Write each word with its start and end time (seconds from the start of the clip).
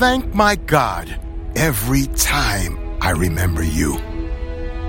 thank 0.00 0.34
my 0.34 0.56
God 0.56 1.14
every 1.56 2.06
time 2.16 2.78
I 3.02 3.10
remember 3.10 3.62
you. 3.62 3.98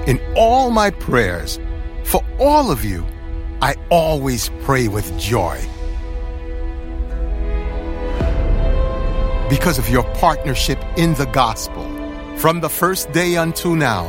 In 0.07 0.21
all 0.37 0.71
my 0.71 0.89
prayers, 0.89 1.59
for 2.05 2.23
all 2.39 2.71
of 2.71 2.85
you, 2.85 3.05
I 3.61 3.75
always 3.89 4.47
pray 4.61 4.87
with 4.87 5.19
joy. 5.19 5.59
Because 9.49 9.77
of 9.77 9.89
your 9.89 10.05
partnership 10.13 10.81
in 10.95 11.13
the 11.15 11.29
gospel 11.33 11.83
from 12.37 12.61
the 12.61 12.69
first 12.69 13.11
day 13.11 13.35
until 13.35 13.75
now, 13.75 14.07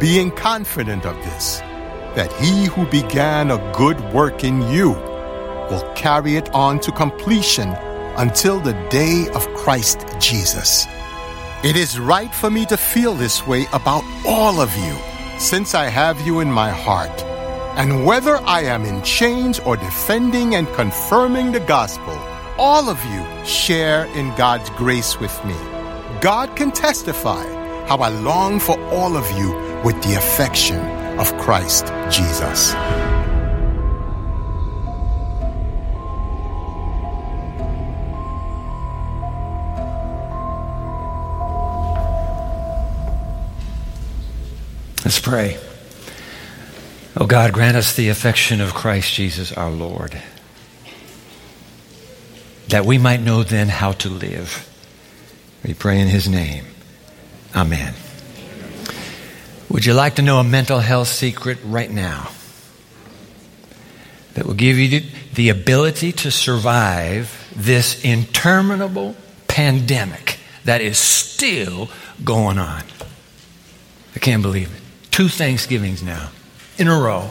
being 0.00 0.30
confident 0.30 1.04
of 1.04 1.16
this, 1.16 1.58
that 2.16 2.32
he 2.40 2.64
who 2.64 2.86
began 2.86 3.50
a 3.50 3.72
good 3.76 4.00
work 4.14 4.42
in 4.42 4.62
you 4.70 4.92
will 5.68 5.92
carry 5.94 6.36
it 6.36 6.48
on 6.54 6.80
to 6.80 6.90
completion 6.92 7.76
until 8.16 8.60
the 8.60 8.74
day 8.88 9.26
of 9.34 9.46
Christ 9.54 10.06
Jesus. 10.18 10.86
It 11.64 11.76
is 11.76 11.98
right 11.98 12.34
for 12.34 12.50
me 12.50 12.66
to 12.66 12.76
feel 12.76 13.14
this 13.14 13.46
way 13.46 13.66
about 13.72 14.04
all 14.26 14.60
of 14.60 14.74
you, 14.76 14.96
since 15.38 15.74
I 15.74 15.84
have 15.84 16.20
you 16.26 16.40
in 16.40 16.50
my 16.50 16.70
heart. 16.70 17.22
And 17.76 18.04
whether 18.04 18.36
I 18.44 18.62
am 18.62 18.84
in 18.84 19.02
chains 19.02 19.58
or 19.60 19.76
defending 19.76 20.56
and 20.56 20.66
confirming 20.74 21.52
the 21.52 21.60
gospel, 21.60 22.18
all 22.58 22.90
of 22.90 23.02
you 23.06 23.46
share 23.46 24.06
in 24.16 24.34
God's 24.36 24.68
grace 24.70 25.18
with 25.18 25.44
me. 25.44 25.56
God 26.20 26.54
can 26.54 26.70
testify 26.70 27.44
how 27.86 27.98
I 27.98 28.08
long 28.08 28.60
for 28.60 28.78
all 28.90 29.16
of 29.16 29.30
you 29.38 29.52
with 29.84 30.00
the 30.02 30.14
affection 30.14 30.80
of 31.18 31.36
Christ 31.38 31.86
Jesus. 32.10 32.74
Let's 45.04 45.18
pray. 45.18 45.58
Oh 47.16 47.26
God, 47.26 47.52
grant 47.52 47.76
us 47.76 47.94
the 47.94 48.08
affection 48.08 48.60
of 48.60 48.72
Christ 48.72 49.12
Jesus 49.12 49.52
our 49.52 49.70
Lord, 49.70 50.16
that 52.68 52.86
we 52.86 52.98
might 52.98 53.20
know 53.20 53.42
then 53.42 53.68
how 53.68 53.92
to 53.92 54.08
live. 54.08 54.68
We 55.64 55.74
pray 55.74 56.00
in 56.00 56.08
His 56.08 56.28
name. 56.28 56.64
Amen. 57.54 57.94
Would 59.68 59.84
you 59.84 59.94
like 59.94 60.16
to 60.16 60.22
know 60.22 60.38
a 60.38 60.44
mental 60.44 60.78
health 60.78 61.08
secret 61.08 61.58
right 61.64 61.90
now 61.90 62.30
that 64.34 64.46
will 64.46 64.54
give 64.54 64.78
you 64.78 65.02
the 65.34 65.48
ability 65.48 66.12
to 66.12 66.30
survive 66.30 67.52
this 67.56 68.04
interminable 68.04 69.16
pandemic 69.48 70.38
that 70.64 70.80
is 70.80 70.98
still 70.98 71.90
going 72.22 72.58
on? 72.58 72.84
I 74.14 74.18
can't 74.18 74.42
believe 74.42 74.72
it. 74.74 74.81
Two 75.12 75.28
Thanksgivings 75.28 76.02
now 76.02 76.30
in 76.78 76.88
a 76.88 76.98
row. 76.98 77.30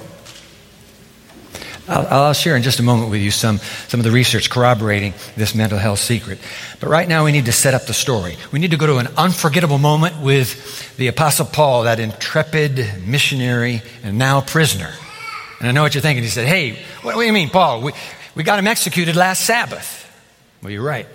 I'll, 1.88 2.08
I'll, 2.08 2.34
share 2.34 2.56
in 2.56 2.62
just 2.62 2.80
a 2.80 2.84
moment 2.84 3.10
with 3.10 3.22
you 3.22 3.32
some, 3.32 3.58
some 3.88 4.00
of 4.00 4.04
the 4.04 4.12
research 4.12 4.52
corroborating 4.52 5.14
this 5.36 5.56
mental 5.56 5.80
health 5.80 5.98
secret. 6.00 6.38
But 6.80 6.90
right 6.90 7.08
now, 7.08 7.26
we 7.26 7.32
need 7.32 7.46
to 7.46 7.52
set 7.52 7.73
up 7.73 7.88
the 7.88 7.94
story. 7.94 8.38
We 8.52 8.60
need 8.60 8.72
to 8.72 8.78
go 8.78 8.86
to 8.86 8.98
an 8.98 9.08
unforgettable 9.18 9.80
moment 9.80 10.22
with 10.22 10.96
the 10.96 11.08
Apostle 11.08 11.48
Paul, 11.48 11.84
that 11.84 12.00
intrepid 12.00 13.06
missionary 13.06 13.82
and 14.04 14.18
now 14.18 14.42
prisoner. 14.42 14.92
And 15.60 15.68
I 15.68 15.72
know 15.72 15.82
what 15.82 15.95
you're 15.95 16.04
thinking. 16.04 16.23
He 16.23 16.30
said, 16.30 16.48
Hey, 16.48 16.73
what, 17.02 17.16
what 17.16 17.23
do 17.23 17.28
you 17.28 17.34
mean, 17.34 17.50
Paul? 17.50 17.82
We, 17.82 17.94
we 18.36 18.44
got 18.44 18.60
him 18.60 18.68
executed 18.68 19.16
last 19.16 19.42
Sabbath. 19.42 19.98
Well, 20.62 20.72
you're 20.72 20.84
right. 20.84 21.08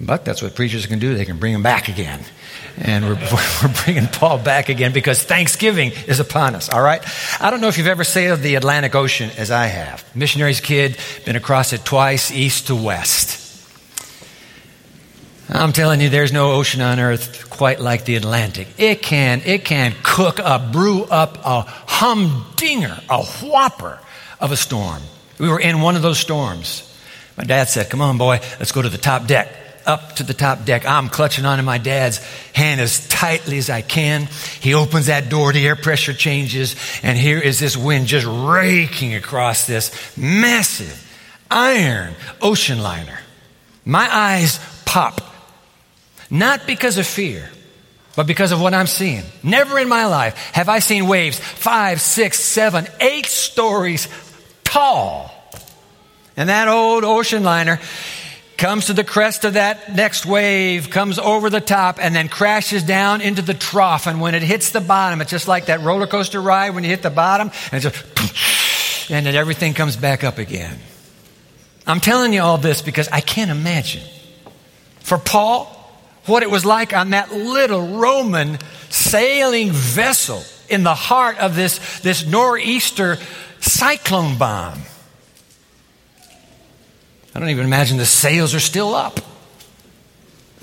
But 0.00 0.24
that's 0.24 0.42
what 0.42 0.54
preachers 0.54 0.86
can 0.86 1.00
do, 1.00 1.14
they 1.14 1.24
can 1.24 1.38
bring 1.38 1.52
him 1.52 1.62
back 1.62 1.88
again. 1.88 2.20
And 2.76 3.04
we're, 3.04 3.14
we're 3.62 3.74
bringing 3.84 4.06
Paul 4.06 4.38
back 4.38 4.68
again 4.68 4.92
because 4.92 5.22
Thanksgiving 5.22 5.92
is 6.06 6.20
upon 6.20 6.54
us, 6.54 6.68
all 6.68 6.82
right? 6.82 7.02
I 7.40 7.50
don't 7.50 7.60
know 7.60 7.68
if 7.68 7.78
you've 7.78 7.88
ever 7.88 8.04
sailed 8.04 8.40
the 8.40 8.54
Atlantic 8.54 8.94
Ocean 8.94 9.30
as 9.36 9.50
I 9.50 9.66
have. 9.66 10.04
Missionary's 10.14 10.60
kid, 10.60 10.96
been 11.24 11.36
across 11.36 11.72
it 11.72 11.84
twice, 11.84 12.30
east 12.30 12.68
to 12.68 12.76
west. 12.76 13.46
I'm 15.50 15.72
telling 15.72 16.00
you, 16.00 16.10
there's 16.10 16.32
no 16.32 16.52
ocean 16.52 16.82
on 16.82 17.00
earth 17.00 17.48
quite 17.48 17.80
like 17.80 18.04
the 18.04 18.16
Atlantic. 18.16 18.68
It 18.76 19.02
can, 19.02 19.40
it 19.46 19.64
can 19.64 19.94
cook 20.02 20.38
up, 20.38 20.72
brew 20.72 21.04
up 21.04 21.38
a 21.44 21.62
humdinger, 21.62 23.00
a 23.08 23.24
whopper 23.24 23.98
of 24.40 24.52
a 24.52 24.56
storm. 24.56 25.02
We 25.38 25.48
were 25.48 25.58
in 25.58 25.80
one 25.80 25.96
of 25.96 26.02
those 26.02 26.18
storms. 26.18 26.84
My 27.36 27.44
dad 27.44 27.68
said, 27.68 27.88
Come 27.88 28.02
on, 28.02 28.18
boy, 28.18 28.40
let's 28.58 28.72
go 28.72 28.82
to 28.82 28.88
the 28.90 28.98
top 28.98 29.26
deck 29.26 29.48
up 29.88 30.16
to 30.16 30.22
the 30.22 30.34
top 30.34 30.64
deck. 30.64 30.86
I'm 30.86 31.08
clutching 31.08 31.46
onto 31.46 31.64
my 31.64 31.78
dad's 31.78 32.18
hand 32.52 32.80
as 32.80 33.08
tightly 33.08 33.58
as 33.58 33.70
I 33.70 33.80
can. 33.80 34.28
He 34.60 34.74
opens 34.74 35.06
that 35.06 35.30
door, 35.30 35.52
the 35.52 35.66
air 35.66 35.76
pressure 35.76 36.12
changes, 36.12 36.76
and 37.02 37.16
here 37.16 37.38
is 37.38 37.58
this 37.58 37.76
wind 37.76 38.06
just 38.06 38.26
raking 38.26 39.14
across 39.14 39.66
this 39.66 40.16
massive 40.16 41.04
iron 41.50 42.14
ocean 42.40 42.80
liner. 42.80 43.18
My 43.84 44.06
eyes 44.14 44.60
pop. 44.84 45.22
Not 46.30 46.66
because 46.66 46.98
of 46.98 47.06
fear, 47.06 47.48
but 48.14 48.26
because 48.26 48.52
of 48.52 48.60
what 48.60 48.74
I'm 48.74 48.86
seeing. 48.86 49.22
Never 49.42 49.78
in 49.78 49.88
my 49.88 50.04
life 50.04 50.36
have 50.52 50.68
I 50.68 50.80
seen 50.80 51.06
waves 51.06 51.40
five, 51.40 52.02
six, 52.02 52.38
seven, 52.38 52.86
eight 53.00 53.24
stories 53.24 54.08
tall. 54.64 55.32
And 56.36 56.50
that 56.50 56.68
old 56.68 57.04
ocean 57.04 57.42
liner 57.42 57.80
comes 58.58 58.86
to 58.86 58.92
the 58.92 59.04
crest 59.04 59.44
of 59.44 59.54
that 59.54 59.94
next 59.94 60.26
wave, 60.26 60.90
comes 60.90 61.18
over 61.18 61.48
the 61.48 61.60
top, 61.60 61.98
and 62.02 62.14
then 62.14 62.28
crashes 62.28 62.82
down 62.82 63.20
into 63.20 63.40
the 63.40 63.54
trough. 63.54 64.06
And 64.06 64.20
when 64.20 64.34
it 64.34 64.42
hits 64.42 64.72
the 64.72 64.80
bottom, 64.80 65.20
it's 65.20 65.30
just 65.30 65.48
like 65.48 65.66
that 65.66 65.80
roller 65.80 66.08
coaster 66.08 66.42
ride 66.42 66.70
when 66.70 66.82
you 66.82 66.90
hit 66.90 67.02
the 67.02 67.10
bottom, 67.10 67.50
and 67.72 67.84
it's 67.84 67.96
just, 67.96 69.10
and 69.10 69.24
then 69.24 69.34
everything 69.34 69.72
comes 69.74 69.96
back 69.96 70.24
up 70.24 70.38
again. 70.38 70.76
I'm 71.86 72.00
telling 72.00 72.34
you 72.34 72.42
all 72.42 72.58
this 72.58 72.82
because 72.82 73.08
I 73.08 73.20
can't 73.20 73.50
imagine. 73.50 74.02
For 75.00 75.16
Paul, 75.16 75.66
what 76.26 76.42
it 76.42 76.50
was 76.50 76.66
like 76.66 76.94
on 76.94 77.10
that 77.10 77.32
little 77.32 77.96
Roman 77.96 78.58
sailing 78.90 79.70
vessel 79.70 80.42
in 80.68 80.82
the 80.82 80.94
heart 80.94 81.38
of 81.38 81.56
this, 81.56 82.00
this 82.00 82.26
nor'easter 82.26 83.16
cyclone 83.60 84.36
bomb. 84.36 84.80
I 87.38 87.40
don't 87.40 87.50
even 87.50 87.66
imagine 87.66 87.98
the 87.98 88.04
sails 88.04 88.52
are 88.56 88.58
still 88.58 88.96
up. 88.96 89.20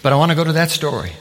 But 0.03 0.11
I 0.11 0.17
want 0.17 0.31
to 0.31 0.35
go 0.35 0.43
to 0.43 0.51
that 0.51 0.71
story. 0.71 1.13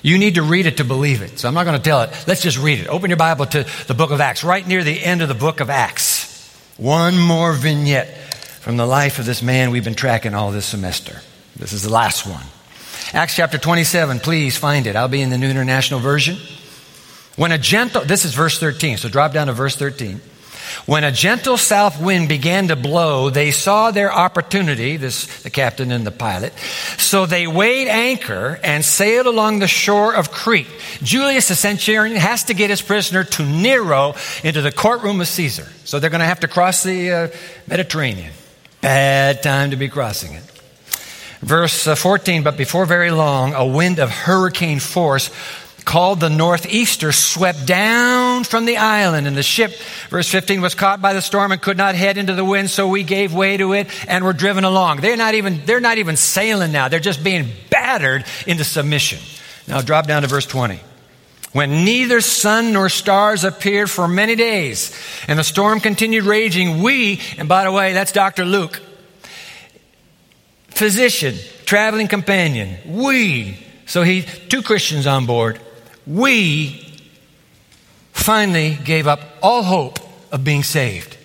You 0.00 0.16
need 0.16 0.36
to 0.36 0.42
read 0.42 0.64
it 0.64 0.78
to 0.78 0.84
believe 0.84 1.20
it. 1.20 1.38
So 1.38 1.48
I'm 1.48 1.52
not 1.52 1.64
going 1.64 1.76
to 1.76 1.82
tell 1.82 2.00
it. 2.00 2.24
Let's 2.26 2.40
just 2.40 2.56
read 2.56 2.80
it. 2.80 2.86
Open 2.86 3.10
your 3.10 3.18
Bible 3.18 3.44
to 3.44 3.66
the 3.88 3.92
book 3.92 4.10
of 4.10 4.22
Acts, 4.22 4.42
right 4.42 4.66
near 4.66 4.82
the 4.82 5.04
end 5.04 5.20
of 5.20 5.28
the 5.28 5.34
book 5.34 5.60
of 5.60 5.68
Acts. 5.68 6.50
One 6.78 7.18
more 7.18 7.52
vignette 7.52 8.08
from 8.62 8.78
the 8.78 8.86
life 8.86 9.18
of 9.18 9.26
this 9.26 9.42
man 9.42 9.70
we've 9.70 9.84
been 9.84 9.94
tracking 9.94 10.32
all 10.32 10.50
this 10.50 10.64
semester. 10.64 11.20
This 11.56 11.74
is 11.74 11.82
the 11.82 11.92
last 11.92 12.26
one. 12.26 12.46
Acts 13.12 13.36
chapter 13.36 13.58
27, 13.58 14.18
please 14.18 14.56
find 14.56 14.86
it. 14.86 14.96
I'll 14.96 15.08
be 15.08 15.20
in 15.20 15.28
the 15.28 15.36
New 15.36 15.50
International 15.50 16.00
Version. 16.00 16.38
When 17.36 17.52
a 17.52 17.58
gentle, 17.58 18.02
this 18.02 18.24
is 18.24 18.32
verse 18.32 18.58
13, 18.58 18.96
so 18.96 19.10
drop 19.10 19.34
down 19.34 19.48
to 19.48 19.52
verse 19.52 19.76
13. 19.76 20.22
When 20.86 21.04
a 21.04 21.12
gentle 21.12 21.56
south 21.56 22.00
wind 22.00 22.28
began 22.28 22.68
to 22.68 22.76
blow, 22.76 23.30
they 23.30 23.50
saw 23.50 23.90
their 23.90 24.12
opportunity, 24.12 24.96
this, 24.96 25.42
the 25.42 25.50
captain 25.50 25.90
and 25.90 26.06
the 26.06 26.10
pilot. 26.10 26.52
So 26.98 27.26
they 27.26 27.46
weighed 27.46 27.88
anchor 27.88 28.58
and 28.62 28.84
sailed 28.84 29.26
along 29.26 29.58
the 29.58 29.68
shore 29.68 30.14
of 30.14 30.30
Crete. 30.30 30.68
Julius, 31.02 31.48
the 31.48 31.54
centurion, 31.54 32.16
has 32.16 32.44
to 32.44 32.54
get 32.54 32.70
his 32.70 32.82
prisoner 32.82 33.24
to 33.24 33.44
Nero 33.44 34.14
into 34.42 34.62
the 34.62 34.72
courtroom 34.72 35.20
of 35.20 35.28
Caesar. 35.28 35.66
So 35.84 35.98
they're 35.98 36.10
going 36.10 36.20
to 36.20 36.26
have 36.26 36.40
to 36.40 36.48
cross 36.48 36.82
the 36.82 37.10
uh, 37.10 37.28
Mediterranean. 37.66 38.32
Bad 38.80 39.42
time 39.42 39.70
to 39.70 39.76
be 39.76 39.88
crossing 39.88 40.34
it. 40.34 40.44
Verse 41.40 41.86
uh, 41.86 41.94
14, 41.94 42.42
but 42.42 42.56
before 42.56 42.84
very 42.84 43.10
long, 43.10 43.54
a 43.54 43.64
wind 43.64 43.98
of 43.98 44.10
hurricane 44.10 44.80
force 44.80 45.30
called 45.88 46.20
the 46.20 46.28
Northeaster 46.28 47.12
swept 47.12 47.64
down 47.64 48.44
from 48.44 48.66
the 48.66 48.76
island, 48.76 49.26
and 49.26 49.34
the 49.34 49.42
ship, 49.42 49.72
verse 50.10 50.28
15, 50.28 50.60
was 50.60 50.74
caught 50.74 51.00
by 51.00 51.14
the 51.14 51.22
storm 51.22 51.50
and 51.50 51.62
could 51.62 51.78
not 51.78 51.94
head 51.94 52.18
into 52.18 52.34
the 52.34 52.44
wind, 52.44 52.68
so 52.68 52.86
we 52.86 53.02
gave 53.02 53.32
way 53.32 53.56
to 53.56 53.72
it 53.72 53.88
and 54.06 54.22
were 54.22 54.34
driven 54.34 54.64
along. 54.64 54.98
They're 54.98 55.16
not 55.16 55.32
even, 55.32 55.64
they're 55.64 55.80
not 55.80 55.96
even 55.96 56.16
sailing 56.16 56.72
now. 56.72 56.88
They're 56.88 57.00
just 57.00 57.24
being 57.24 57.48
battered 57.70 58.26
into 58.46 58.64
submission. 58.64 59.18
Now 59.66 59.80
drop 59.80 60.06
down 60.06 60.20
to 60.22 60.28
verse 60.28 60.44
20. 60.44 60.78
When 61.54 61.86
neither 61.86 62.20
sun 62.20 62.74
nor 62.74 62.90
stars 62.90 63.44
appeared 63.44 63.88
for 63.90 64.06
many 64.06 64.36
days, 64.36 64.94
and 65.26 65.38
the 65.38 65.44
storm 65.44 65.80
continued 65.80 66.24
raging, 66.24 66.82
we, 66.82 67.18
and 67.38 67.48
by 67.48 67.64
the 67.64 67.72
way, 67.72 67.94
that's 67.94 68.12
Dr. 68.12 68.44
Luke, 68.44 68.78
physician, 70.68 71.36
traveling 71.64 72.08
companion, 72.08 72.76
we, 72.84 73.56
so 73.86 74.02
he, 74.02 74.20
two 74.20 74.60
Christians 74.60 75.06
on 75.06 75.24
board, 75.24 75.58
we 76.08 76.84
finally 78.12 78.78
gave 78.82 79.06
up 79.06 79.20
all 79.42 79.62
hope 79.62 79.98
of 80.32 80.42
being 80.42 80.62
saved. 80.62 81.16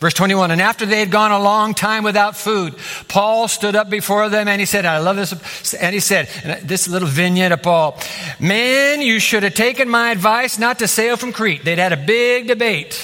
Verse 0.00 0.12
21, 0.12 0.50
and 0.50 0.60
after 0.60 0.84
they 0.84 0.98
had 0.98 1.10
gone 1.10 1.30
a 1.30 1.40
long 1.40 1.72
time 1.72 2.04
without 2.04 2.36
food, 2.36 2.74
Paul 3.08 3.48
stood 3.48 3.74
up 3.74 3.88
before 3.88 4.28
them 4.28 4.48
and 4.48 4.60
he 4.60 4.66
said, 4.66 4.84
I 4.84 4.98
love 4.98 5.16
this, 5.16 5.72
and 5.72 5.94
he 5.94 6.00
said, 6.00 6.28
and 6.42 6.68
this 6.68 6.88
little 6.88 7.08
vignette 7.08 7.52
of 7.52 7.62
Paul, 7.62 7.98
man, 8.38 9.00
you 9.00 9.18
should 9.18 9.44
have 9.44 9.54
taken 9.54 9.88
my 9.88 10.10
advice 10.10 10.58
not 10.58 10.80
to 10.80 10.88
sail 10.88 11.16
from 11.16 11.32
Crete. 11.32 11.64
They'd 11.64 11.78
had 11.78 11.92
a 11.92 11.96
big 11.96 12.48
debate 12.48 13.00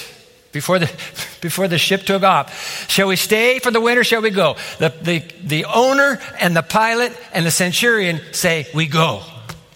before 0.52 0.78
the, 0.78 0.86
before 1.40 1.68
the 1.68 1.78
ship 1.78 2.02
took 2.02 2.22
off. 2.22 2.90
Shall 2.90 3.06
we 3.06 3.16
stay 3.16 3.60
for 3.60 3.70
the 3.70 3.80
winter? 3.80 4.04
Shall 4.04 4.20
we 4.20 4.30
go? 4.30 4.56
The, 4.78 4.92
the, 5.00 5.24
the 5.42 5.64
owner 5.66 6.20
and 6.40 6.54
the 6.54 6.62
pilot 6.62 7.16
and 7.32 7.46
the 7.46 7.50
centurion 7.50 8.20
say, 8.32 8.66
we 8.74 8.86
go. 8.86 9.22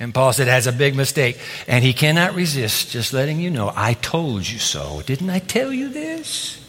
And 0.01 0.13
Paul 0.13 0.33
said, 0.33 0.49
has 0.49 0.67
a 0.67 0.73
big 0.73 0.97
mistake. 0.97 1.39
And 1.69 1.85
he 1.85 1.93
cannot 1.93 2.35
resist 2.35 2.91
just 2.91 3.13
letting 3.13 3.41
you 3.41 3.51
know, 3.51 3.73
I 3.75 3.95
told 3.95 4.47
you 4.49 4.59
so. 4.59 5.03
Didn't 5.07 5.31
I 5.31 5.39
tell 5.39 5.73
you 5.73 5.89
this? 5.89 6.61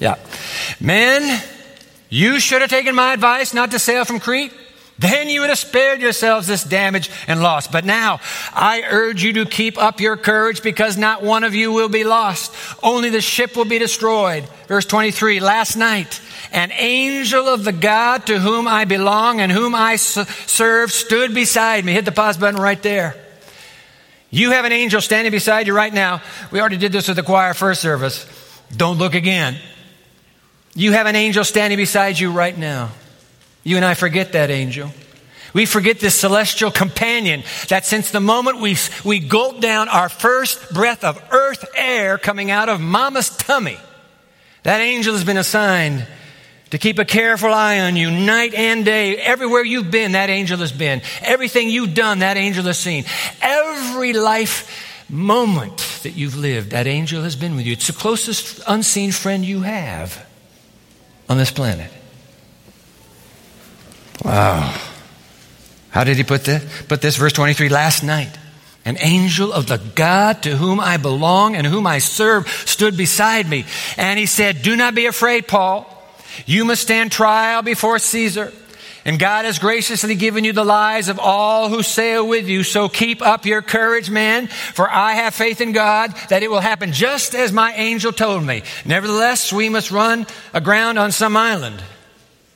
Yeah. 0.00 0.16
Men, 0.80 1.42
you 2.08 2.40
should 2.40 2.62
have 2.62 2.70
taken 2.70 2.94
my 2.94 3.12
advice 3.12 3.54
not 3.54 3.70
to 3.72 3.78
sail 3.78 4.04
from 4.04 4.20
Crete. 4.20 4.52
Then 4.98 5.28
you 5.28 5.40
would 5.40 5.50
have 5.50 5.58
spared 5.58 6.00
yourselves 6.00 6.46
this 6.46 6.62
damage 6.62 7.10
and 7.26 7.42
loss. 7.42 7.66
But 7.66 7.84
now 7.84 8.20
I 8.52 8.84
urge 8.88 9.24
you 9.24 9.32
to 9.34 9.44
keep 9.44 9.76
up 9.76 10.00
your 10.00 10.16
courage 10.16 10.62
because 10.62 10.96
not 10.96 11.22
one 11.22 11.42
of 11.42 11.54
you 11.54 11.72
will 11.72 11.88
be 11.88 12.04
lost. 12.04 12.54
Only 12.82 13.10
the 13.10 13.20
ship 13.20 13.56
will 13.56 13.64
be 13.64 13.78
destroyed. 13.78 14.44
Verse 14.68 14.86
23. 14.86 15.40
Last 15.40 15.76
night, 15.76 16.20
an 16.52 16.70
angel 16.72 17.48
of 17.48 17.64
the 17.64 17.72
God 17.72 18.26
to 18.26 18.38
whom 18.38 18.68
I 18.68 18.84
belong 18.84 19.40
and 19.40 19.50
whom 19.50 19.74
I 19.74 19.96
serve 19.96 20.92
stood 20.92 21.34
beside 21.34 21.84
me. 21.84 21.92
Hit 21.92 22.04
the 22.04 22.12
pause 22.12 22.36
button 22.36 22.60
right 22.60 22.80
there. 22.80 23.16
You 24.30 24.52
have 24.52 24.64
an 24.64 24.72
angel 24.72 25.00
standing 25.00 25.32
beside 25.32 25.66
you 25.66 25.74
right 25.74 25.92
now. 25.92 26.22
We 26.52 26.60
already 26.60 26.76
did 26.76 26.92
this 26.92 27.08
with 27.08 27.16
the 27.16 27.22
choir 27.22 27.54
first 27.54 27.80
service. 27.82 28.26
Don't 28.76 28.98
look 28.98 29.14
again. 29.14 29.56
You 30.74 30.92
have 30.92 31.06
an 31.06 31.14
angel 31.14 31.44
standing 31.44 31.76
beside 31.76 32.18
you 32.18 32.32
right 32.32 32.56
now. 32.56 32.90
You 33.64 33.76
and 33.76 33.84
I 33.84 33.94
forget 33.94 34.32
that 34.32 34.50
angel. 34.50 34.90
We 35.54 35.66
forget 35.66 36.00
this 36.00 36.16
celestial 36.16 36.70
companion 36.70 37.44
that 37.68 37.86
since 37.86 38.10
the 38.10 38.20
moment 38.20 38.60
we, 38.60 38.76
we 39.04 39.20
gulp 39.20 39.60
down 39.60 39.88
our 39.88 40.08
first 40.08 40.74
breath 40.74 41.04
of 41.04 41.22
earth 41.30 41.64
air 41.76 42.18
coming 42.18 42.50
out 42.50 42.68
of 42.68 42.80
mama's 42.80 43.30
tummy, 43.30 43.78
that 44.64 44.80
angel 44.80 45.14
has 45.14 45.24
been 45.24 45.36
assigned 45.36 46.06
to 46.70 46.78
keep 46.78 46.98
a 46.98 47.04
careful 47.04 47.52
eye 47.52 47.80
on 47.80 47.94
you 47.94 48.10
night 48.10 48.52
and 48.52 48.84
day. 48.84 49.16
Everywhere 49.16 49.62
you've 49.62 49.92
been, 49.92 50.12
that 50.12 50.28
angel 50.28 50.58
has 50.58 50.72
been. 50.72 51.02
Everything 51.22 51.68
you've 51.68 51.94
done, 51.94 52.18
that 52.18 52.36
angel 52.36 52.64
has 52.64 52.78
seen. 52.78 53.04
Every 53.40 54.12
life 54.12 55.06
moment 55.08 55.78
that 56.02 56.12
you've 56.12 56.36
lived, 56.36 56.70
that 56.72 56.88
angel 56.88 57.22
has 57.22 57.36
been 57.36 57.54
with 57.54 57.64
you. 57.64 57.74
It's 57.74 57.86
the 57.86 57.92
closest 57.92 58.60
unseen 58.66 59.12
friend 59.12 59.44
you 59.44 59.60
have 59.60 60.26
on 61.28 61.38
this 61.38 61.52
planet. 61.52 61.92
Wow. 64.22 64.78
How 65.90 66.04
did 66.04 66.16
he 66.16 66.24
put 66.24 66.44
this? 66.44 66.84
Put 66.88 67.00
this, 67.00 67.16
verse 67.16 67.32
23, 67.32 67.68
last 67.68 68.02
night. 68.02 68.36
An 68.84 68.98
angel 69.00 69.52
of 69.52 69.66
the 69.66 69.78
God 69.78 70.42
to 70.42 70.56
whom 70.56 70.78
I 70.78 70.98
belong 70.98 71.56
and 71.56 71.66
whom 71.66 71.86
I 71.86 72.00
serve 72.00 72.48
stood 72.66 72.96
beside 72.96 73.48
me. 73.48 73.64
And 73.96 74.18
he 74.18 74.26
said, 74.26 74.60
Do 74.60 74.76
not 74.76 74.94
be 74.94 75.06
afraid, 75.06 75.48
Paul. 75.48 75.90
You 76.46 76.64
must 76.64 76.82
stand 76.82 77.12
trial 77.12 77.62
before 77.62 77.98
Caesar. 77.98 78.52
And 79.06 79.18
God 79.18 79.44
has 79.44 79.58
graciously 79.58 80.14
given 80.14 80.44
you 80.44 80.52
the 80.52 80.64
lives 80.64 81.08
of 81.08 81.18
all 81.18 81.68
who 81.68 81.82
sail 81.82 82.26
with 82.26 82.48
you. 82.48 82.62
So 82.62 82.88
keep 82.88 83.20
up 83.20 83.44
your 83.44 83.60
courage, 83.60 84.10
man, 84.10 84.46
for 84.46 84.90
I 84.90 85.12
have 85.12 85.34
faith 85.34 85.60
in 85.60 85.72
God 85.72 86.14
that 86.30 86.42
it 86.42 86.50
will 86.50 86.60
happen 86.60 86.92
just 86.92 87.34
as 87.34 87.52
my 87.52 87.72
angel 87.74 88.12
told 88.12 88.44
me. 88.44 88.62
Nevertheless, 88.84 89.52
we 89.52 89.68
must 89.68 89.90
run 89.90 90.26
aground 90.54 90.98
on 90.98 91.12
some 91.12 91.36
island. 91.36 91.82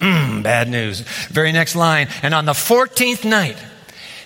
Mm, 0.01 0.43
bad 0.43 0.69
news. 0.69 1.01
Very 1.29 1.53
next 1.53 1.75
line. 1.75 2.09
And 2.23 2.35
on 2.35 2.45
the 2.45 2.53
14th 2.53 3.25
night, 3.25 3.57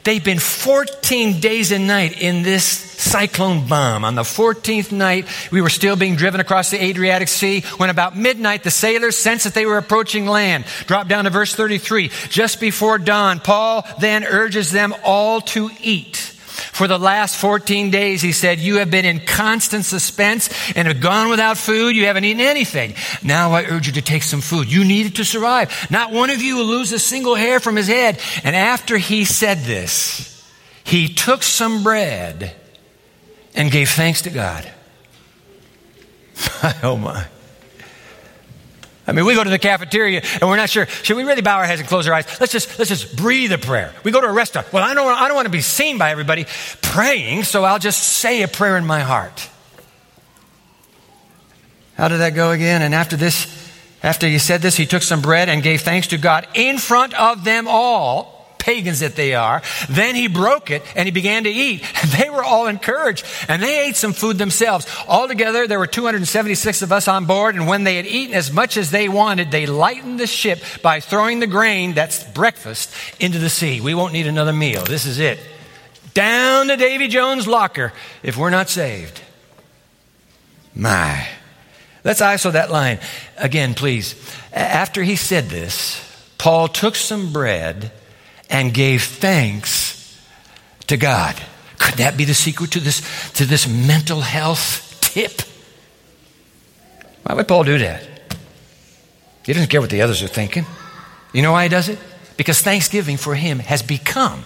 They've 0.04 0.24
been 0.24 0.40
14 0.40 1.38
days 1.38 1.70
and 1.70 1.86
night 1.86 2.20
in 2.20 2.42
this 2.42 2.64
cyclone 2.64 3.68
bomb. 3.68 4.04
On 4.04 4.16
the 4.16 4.22
14th 4.22 4.90
night, 4.90 5.28
we 5.52 5.60
were 5.60 5.70
still 5.70 5.94
being 5.94 6.16
driven 6.16 6.40
across 6.40 6.70
the 6.70 6.82
Adriatic 6.82 7.28
Sea 7.28 7.60
when 7.76 7.88
about 7.88 8.16
midnight, 8.16 8.64
the 8.64 8.70
sailors 8.70 9.16
sensed 9.16 9.44
that 9.44 9.54
they 9.54 9.64
were 9.64 9.78
approaching 9.78 10.26
land. 10.26 10.64
Drop 10.86 11.06
down 11.06 11.24
to 11.24 11.30
verse 11.30 11.54
33. 11.54 12.08
Just 12.28 12.58
before 12.58 12.98
dawn, 12.98 13.38
Paul 13.38 13.86
then 14.00 14.24
urges 14.24 14.72
them 14.72 14.92
all 15.04 15.40
to 15.40 15.70
eat. 15.80 16.31
For 16.72 16.88
the 16.88 16.98
last 16.98 17.36
14 17.36 17.90
days, 17.90 18.22
he 18.22 18.32
said, 18.32 18.58
you 18.58 18.78
have 18.78 18.90
been 18.90 19.04
in 19.04 19.20
constant 19.20 19.84
suspense 19.84 20.48
and 20.74 20.88
have 20.88 21.02
gone 21.02 21.28
without 21.28 21.58
food. 21.58 21.94
You 21.94 22.06
haven't 22.06 22.24
eaten 22.24 22.40
anything. 22.40 22.94
Now 23.22 23.52
I 23.52 23.64
urge 23.64 23.88
you 23.88 23.92
to 23.92 24.02
take 24.02 24.22
some 24.22 24.40
food. 24.40 24.72
You 24.72 24.82
need 24.82 25.04
it 25.04 25.16
to 25.16 25.24
survive. 25.24 25.90
Not 25.90 26.12
one 26.12 26.30
of 26.30 26.40
you 26.40 26.56
will 26.56 26.64
lose 26.64 26.90
a 26.90 26.98
single 26.98 27.34
hair 27.34 27.60
from 27.60 27.76
his 27.76 27.88
head. 27.88 28.18
And 28.42 28.56
after 28.56 28.96
he 28.96 29.26
said 29.26 29.58
this, 29.58 30.50
he 30.82 31.08
took 31.08 31.42
some 31.42 31.82
bread 31.82 32.56
and 33.54 33.70
gave 33.70 33.90
thanks 33.90 34.22
to 34.22 34.30
God. 34.30 34.66
oh 36.82 36.96
my. 36.96 37.26
I 39.06 39.12
mean, 39.12 39.24
we 39.24 39.34
go 39.34 39.42
to 39.42 39.50
the 39.50 39.58
cafeteria 39.58 40.22
and 40.40 40.42
we're 40.42 40.56
not 40.56 40.70
sure. 40.70 40.86
Should 40.86 41.16
we 41.16 41.24
really 41.24 41.42
bow 41.42 41.58
our 41.58 41.64
heads 41.64 41.80
and 41.80 41.88
close 41.88 42.06
our 42.06 42.14
eyes? 42.14 42.26
Let's 42.38 42.52
just 42.52 42.78
let's 42.78 42.88
just 42.88 43.16
breathe 43.16 43.52
a 43.52 43.58
prayer. 43.58 43.92
We 44.04 44.12
go 44.12 44.20
to 44.20 44.28
a 44.28 44.32
restaurant. 44.32 44.72
Well, 44.72 44.84
I 44.84 44.94
don't 44.94 45.06
I 45.06 45.26
don't 45.26 45.34
want 45.34 45.46
to 45.46 45.52
be 45.52 45.60
seen 45.60 45.98
by 45.98 46.10
everybody 46.10 46.46
praying, 46.82 47.44
so 47.44 47.64
I'll 47.64 47.80
just 47.80 48.00
say 48.00 48.42
a 48.42 48.48
prayer 48.48 48.76
in 48.76 48.86
my 48.86 49.00
heart. 49.00 49.48
How 51.94 52.08
did 52.08 52.18
that 52.18 52.34
go 52.34 52.52
again? 52.52 52.82
And 52.82 52.94
after 52.94 53.16
this, 53.16 53.46
after 54.02 54.26
he 54.26 54.38
said 54.38 54.62
this, 54.62 54.76
he 54.76 54.86
took 54.86 55.02
some 55.02 55.20
bread 55.20 55.48
and 55.48 55.62
gave 55.62 55.82
thanks 55.82 56.08
to 56.08 56.18
God 56.18 56.46
in 56.54 56.78
front 56.78 57.12
of 57.14 57.44
them 57.44 57.66
all 57.68 58.41
pagans 58.62 59.00
that 59.00 59.16
they 59.16 59.34
are. 59.34 59.60
Then 59.88 60.14
he 60.14 60.28
broke 60.28 60.70
it 60.70 60.82
and 60.94 61.06
he 61.06 61.10
began 61.12 61.44
to 61.44 61.50
eat. 61.50 61.84
They 62.22 62.28
were 62.30 62.44
all 62.44 62.66
encouraged 62.66 63.24
and 63.48 63.62
they 63.62 63.86
ate 63.86 63.96
some 63.96 64.12
food 64.12 64.38
themselves. 64.38 64.86
Altogether, 65.08 65.66
there 65.66 65.78
were 65.78 65.86
276 65.86 66.82
of 66.82 66.92
us 66.92 67.08
on 67.08 67.24
board, 67.24 67.54
and 67.54 67.66
when 67.66 67.84
they 67.84 67.96
had 67.96 68.06
eaten 68.06 68.34
as 68.34 68.52
much 68.52 68.76
as 68.76 68.90
they 68.90 69.08
wanted, 69.08 69.50
they 69.50 69.66
lightened 69.66 70.20
the 70.20 70.26
ship 70.26 70.60
by 70.82 71.00
throwing 71.00 71.40
the 71.40 71.46
grain, 71.46 71.94
that's 71.94 72.22
breakfast, 72.22 72.94
into 73.18 73.38
the 73.38 73.48
sea. 73.48 73.80
We 73.80 73.94
won't 73.94 74.12
need 74.12 74.26
another 74.26 74.52
meal. 74.52 74.84
This 74.84 75.06
is 75.06 75.18
it. 75.18 75.40
Down 76.14 76.68
to 76.68 76.76
Davy 76.76 77.08
Jones' 77.08 77.48
locker 77.48 77.92
if 78.22 78.36
we're 78.36 78.50
not 78.50 78.68
saved. 78.68 79.20
My. 80.74 81.26
Let's 82.04 82.20
ISO 82.20 82.52
that 82.52 82.70
line 82.70 82.98
again, 83.36 83.74
please. 83.74 84.14
After 84.52 85.02
he 85.02 85.16
said 85.16 85.48
this, 85.48 86.00
Paul 86.38 86.68
took 86.68 86.94
some 86.94 87.32
bread 87.32 87.92
and 88.52 88.72
gave 88.72 89.02
thanks 89.02 90.16
to 90.86 90.96
God. 90.96 91.34
Could 91.78 91.94
that 91.94 92.16
be 92.16 92.24
the 92.24 92.34
secret 92.34 92.72
to 92.72 92.80
this, 92.80 93.00
to 93.32 93.46
this 93.46 93.66
mental 93.66 94.20
health 94.20 94.98
tip? 95.00 95.42
Why 97.24 97.34
would 97.34 97.48
Paul 97.48 97.64
do 97.64 97.78
that? 97.78 98.06
He 99.44 99.52
doesn't 99.52 99.70
care 99.70 99.80
what 99.80 99.90
the 99.90 100.02
others 100.02 100.22
are 100.22 100.28
thinking. 100.28 100.66
You 101.32 101.42
know 101.42 101.52
why 101.52 101.64
he 101.64 101.68
does 101.68 101.88
it? 101.88 101.98
Because 102.36 102.60
thanksgiving 102.60 103.16
for 103.16 103.34
him 103.34 103.58
has 103.58 103.82
become 103.82 104.44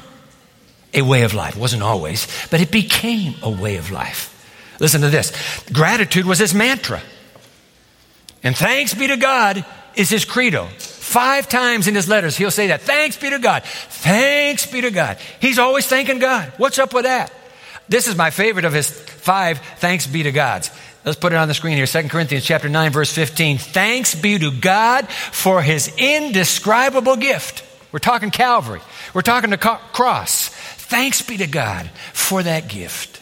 a 0.94 1.02
way 1.02 1.22
of 1.22 1.34
life. 1.34 1.56
It 1.56 1.60
wasn't 1.60 1.82
always, 1.82 2.26
but 2.50 2.60
it 2.60 2.70
became 2.70 3.34
a 3.42 3.50
way 3.50 3.76
of 3.76 3.90
life. 3.90 4.32
Listen 4.78 5.00
to 5.00 5.10
this 5.10 5.32
gratitude 5.72 6.26
was 6.26 6.38
his 6.38 6.54
mantra. 6.54 7.02
And 8.42 8.56
thanks 8.56 8.94
be 8.94 9.08
to 9.08 9.16
God 9.16 9.64
is 9.96 10.10
his 10.10 10.24
credo. 10.24 10.66
Five 10.78 11.48
times 11.48 11.88
in 11.88 11.94
his 11.94 12.08
letters, 12.08 12.36
he'll 12.36 12.50
say 12.50 12.68
that. 12.68 12.82
Thanks 12.82 13.16
be 13.16 13.30
to 13.30 13.38
God. 13.38 13.64
Thanks 13.64 14.66
be 14.66 14.80
to 14.82 14.90
God. 14.90 15.18
He's 15.40 15.58
always 15.58 15.86
thanking 15.86 16.18
God. 16.18 16.52
What's 16.56 16.78
up 16.78 16.92
with 16.92 17.04
that? 17.04 17.32
This 17.88 18.08
is 18.08 18.16
my 18.16 18.30
favorite 18.30 18.64
of 18.64 18.72
his 18.72 18.90
five 18.90 19.58
thanks 19.78 20.06
be 20.06 20.24
to 20.24 20.32
Gods. 20.32 20.70
Let's 21.04 21.18
put 21.18 21.32
it 21.32 21.36
on 21.36 21.46
the 21.46 21.54
screen 21.54 21.76
here. 21.76 21.86
2 21.86 22.08
Corinthians 22.08 22.44
chapter 22.44 22.68
9 22.68 22.90
verse 22.90 23.12
15. 23.12 23.58
Thanks 23.58 24.14
be 24.16 24.38
to 24.38 24.50
God 24.50 25.08
for 25.08 25.62
his 25.62 25.92
indescribable 25.96 27.16
gift. 27.16 27.64
We're 27.92 28.00
talking 28.00 28.30
Calvary. 28.30 28.80
We're 29.14 29.22
talking 29.22 29.50
the 29.50 29.56
cross. 29.56 30.48
Thanks 30.48 31.22
be 31.22 31.36
to 31.36 31.46
God 31.46 31.88
for 32.12 32.42
that 32.42 32.68
gift. 32.68 33.18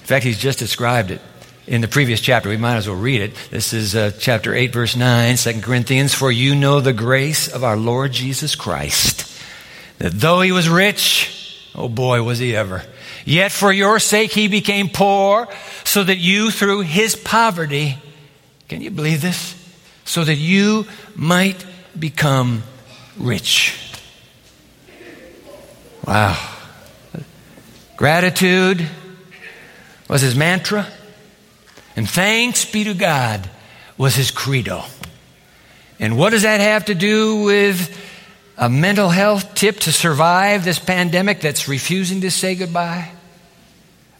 In 0.00 0.06
fact, 0.06 0.24
he's 0.24 0.38
just 0.38 0.58
described 0.58 1.12
it 1.12 1.20
in 1.66 1.80
the 1.80 1.88
previous 1.88 2.20
chapter. 2.20 2.48
We 2.48 2.56
might 2.56 2.76
as 2.76 2.88
well 2.88 2.98
read 2.98 3.20
it. 3.20 3.34
This 3.50 3.72
is 3.72 3.96
uh, 3.96 4.12
chapter 4.18 4.54
8, 4.54 4.72
verse 4.72 4.96
9, 4.96 5.36
2 5.36 5.60
Corinthians. 5.60 6.14
For 6.14 6.30
you 6.30 6.54
know 6.54 6.80
the 6.80 6.92
grace 6.92 7.48
of 7.48 7.64
our 7.64 7.76
Lord 7.76 8.12
Jesus 8.12 8.54
Christ, 8.54 9.32
that 9.98 10.12
though 10.12 10.40
he 10.40 10.52
was 10.52 10.68
rich, 10.68 11.70
oh 11.74 11.88
boy, 11.88 12.22
was 12.22 12.38
he 12.38 12.54
ever, 12.54 12.82
yet 13.24 13.50
for 13.50 13.72
your 13.72 13.98
sake 13.98 14.32
he 14.32 14.48
became 14.48 14.88
poor, 14.88 15.48
so 15.84 16.04
that 16.04 16.18
you 16.18 16.50
through 16.50 16.82
his 16.82 17.16
poverty, 17.16 17.98
can 18.68 18.80
you 18.80 18.90
believe 18.90 19.20
this? 19.20 19.54
So 20.04 20.22
that 20.22 20.36
you 20.36 20.86
might 21.16 21.64
become 21.98 22.62
rich. 23.18 23.82
Wow. 26.06 26.54
Gratitude 27.96 28.86
was 30.08 30.20
his 30.20 30.36
mantra. 30.36 30.86
And 31.96 32.08
thanks 32.08 32.64
be 32.64 32.84
to 32.84 32.94
God 32.94 33.48
was 33.96 34.14
his 34.14 34.30
credo. 34.30 34.84
And 35.98 36.18
what 36.18 36.30
does 36.30 36.42
that 36.42 36.60
have 36.60 36.84
to 36.86 36.94
do 36.94 37.42
with 37.44 37.96
a 38.58 38.68
mental 38.68 39.08
health 39.08 39.54
tip 39.54 39.80
to 39.80 39.92
survive 39.92 40.64
this 40.64 40.78
pandemic 40.78 41.40
that's 41.40 41.68
refusing 41.68 42.20
to 42.20 42.30
say 42.30 42.54
goodbye? 42.54 43.10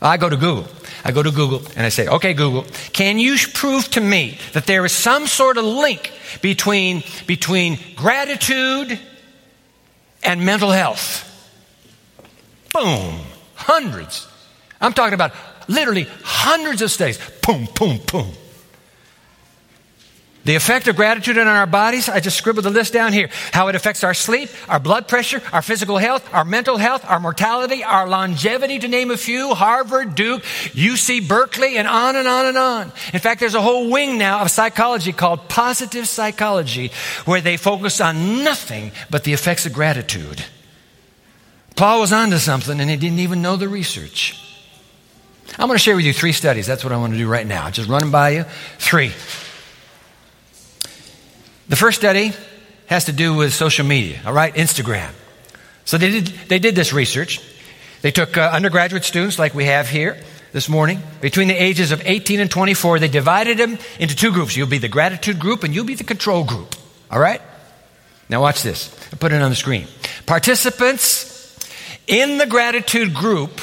I 0.00 0.16
go 0.16 0.28
to 0.28 0.36
Google. 0.36 0.66
I 1.04 1.12
go 1.12 1.22
to 1.22 1.30
Google 1.30 1.62
and 1.76 1.86
I 1.86 1.88
say, 1.88 2.08
okay, 2.08 2.34
Google, 2.34 2.64
can 2.92 3.18
you 3.18 3.36
prove 3.54 3.88
to 3.90 4.00
me 4.00 4.38
that 4.52 4.66
there 4.66 4.84
is 4.84 4.92
some 4.92 5.26
sort 5.26 5.56
of 5.56 5.64
link 5.64 6.12
between, 6.42 7.02
between 7.26 7.78
gratitude 7.94 8.98
and 10.22 10.44
mental 10.44 10.70
health? 10.70 11.22
Boom. 12.72 13.20
Hundreds. 13.54 14.26
I'm 14.80 14.92
talking 14.92 15.14
about 15.14 15.32
literally 15.68 16.06
hundreds 16.22 16.82
of 16.82 16.90
studies. 16.90 17.18
Boom, 17.46 17.68
boom, 17.74 18.00
boom. 18.10 18.32
The 20.46 20.54
effect 20.54 20.86
of 20.86 20.94
gratitude 20.94 21.38
on 21.38 21.48
our 21.48 21.66
bodies, 21.66 22.08
I 22.08 22.20
just 22.20 22.38
scribbled 22.38 22.66
the 22.66 22.70
list 22.70 22.92
down 22.92 23.12
here. 23.12 23.30
How 23.52 23.66
it 23.66 23.74
affects 23.74 24.04
our 24.04 24.14
sleep, 24.14 24.48
our 24.68 24.78
blood 24.78 25.08
pressure, 25.08 25.42
our 25.52 25.60
physical 25.60 25.98
health, 25.98 26.32
our 26.32 26.44
mental 26.44 26.76
health, 26.76 27.04
our 27.04 27.18
mortality, 27.18 27.82
our 27.82 28.08
longevity, 28.08 28.78
to 28.78 28.86
name 28.86 29.10
a 29.10 29.16
few, 29.16 29.54
Harvard, 29.54 30.14
Duke, 30.14 30.44
UC 30.44 31.26
Berkeley, 31.26 31.76
and 31.76 31.88
on 31.88 32.14
and 32.14 32.28
on 32.28 32.46
and 32.46 32.56
on. 32.56 32.92
In 33.12 33.18
fact, 33.18 33.40
there's 33.40 33.56
a 33.56 33.60
whole 33.60 33.90
wing 33.90 34.18
now 34.18 34.40
of 34.40 34.52
psychology 34.52 35.12
called 35.12 35.48
positive 35.48 36.06
psychology 36.06 36.92
where 37.24 37.40
they 37.40 37.56
focus 37.56 38.00
on 38.00 38.44
nothing 38.44 38.92
but 39.10 39.24
the 39.24 39.32
effects 39.32 39.66
of 39.66 39.72
gratitude. 39.72 40.44
Paul 41.74 41.98
was 41.98 42.12
onto 42.12 42.38
something 42.38 42.78
and 42.78 42.88
he 42.88 42.96
didn't 42.96 43.18
even 43.18 43.42
know 43.42 43.56
the 43.56 43.68
research. 43.68 44.45
I'm 45.58 45.68
going 45.68 45.78
to 45.78 45.82
share 45.82 45.96
with 45.96 46.04
you 46.04 46.12
three 46.12 46.32
studies. 46.32 46.66
That's 46.66 46.84
what 46.84 46.92
I 46.92 46.96
want 46.96 47.12
to 47.12 47.18
do 47.18 47.28
right 47.28 47.46
now. 47.46 47.70
Just 47.70 47.88
running 47.88 48.10
by 48.10 48.30
you. 48.30 48.44
Three. 48.78 49.12
The 51.68 51.76
first 51.76 51.98
study 51.98 52.32
has 52.86 53.06
to 53.06 53.12
do 53.12 53.34
with 53.34 53.52
social 53.52 53.84
media, 53.84 54.20
all 54.24 54.32
right, 54.32 54.54
Instagram. 54.54 55.10
So 55.84 55.98
they 55.98 56.10
did, 56.10 56.26
they 56.48 56.58
did 56.58 56.74
this 56.74 56.92
research. 56.92 57.40
They 58.02 58.10
took 58.12 58.36
uh, 58.36 58.50
undergraduate 58.52 59.04
students, 59.04 59.38
like 59.38 59.54
we 59.54 59.64
have 59.64 59.88
here 59.88 60.16
this 60.52 60.68
morning, 60.68 61.02
between 61.20 61.48
the 61.48 61.60
ages 61.60 61.90
of 61.90 62.02
18 62.04 62.40
and 62.40 62.50
24. 62.50 63.00
They 63.00 63.08
divided 63.08 63.58
them 63.58 63.78
into 63.98 64.14
two 64.14 64.30
groups. 64.30 64.56
You'll 64.56 64.68
be 64.68 64.78
the 64.78 64.88
gratitude 64.88 65.40
group, 65.40 65.64
and 65.64 65.74
you'll 65.74 65.84
be 65.84 65.94
the 65.94 66.04
control 66.04 66.44
group, 66.44 66.76
all 67.10 67.18
right? 67.18 67.40
Now, 68.28 68.40
watch 68.40 68.62
this. 68.62 68.94
I 69.12 69.16
put 69.16 69.32
it 69.32 69.42
on 69.42 69.50
the 69.50 69.56
screen. 69.56 69.86
Participants 70.26 71.58
in 72.06 72.38
the 72.38 72.46
gratitude 72.46 73.14
group 73.14 73.60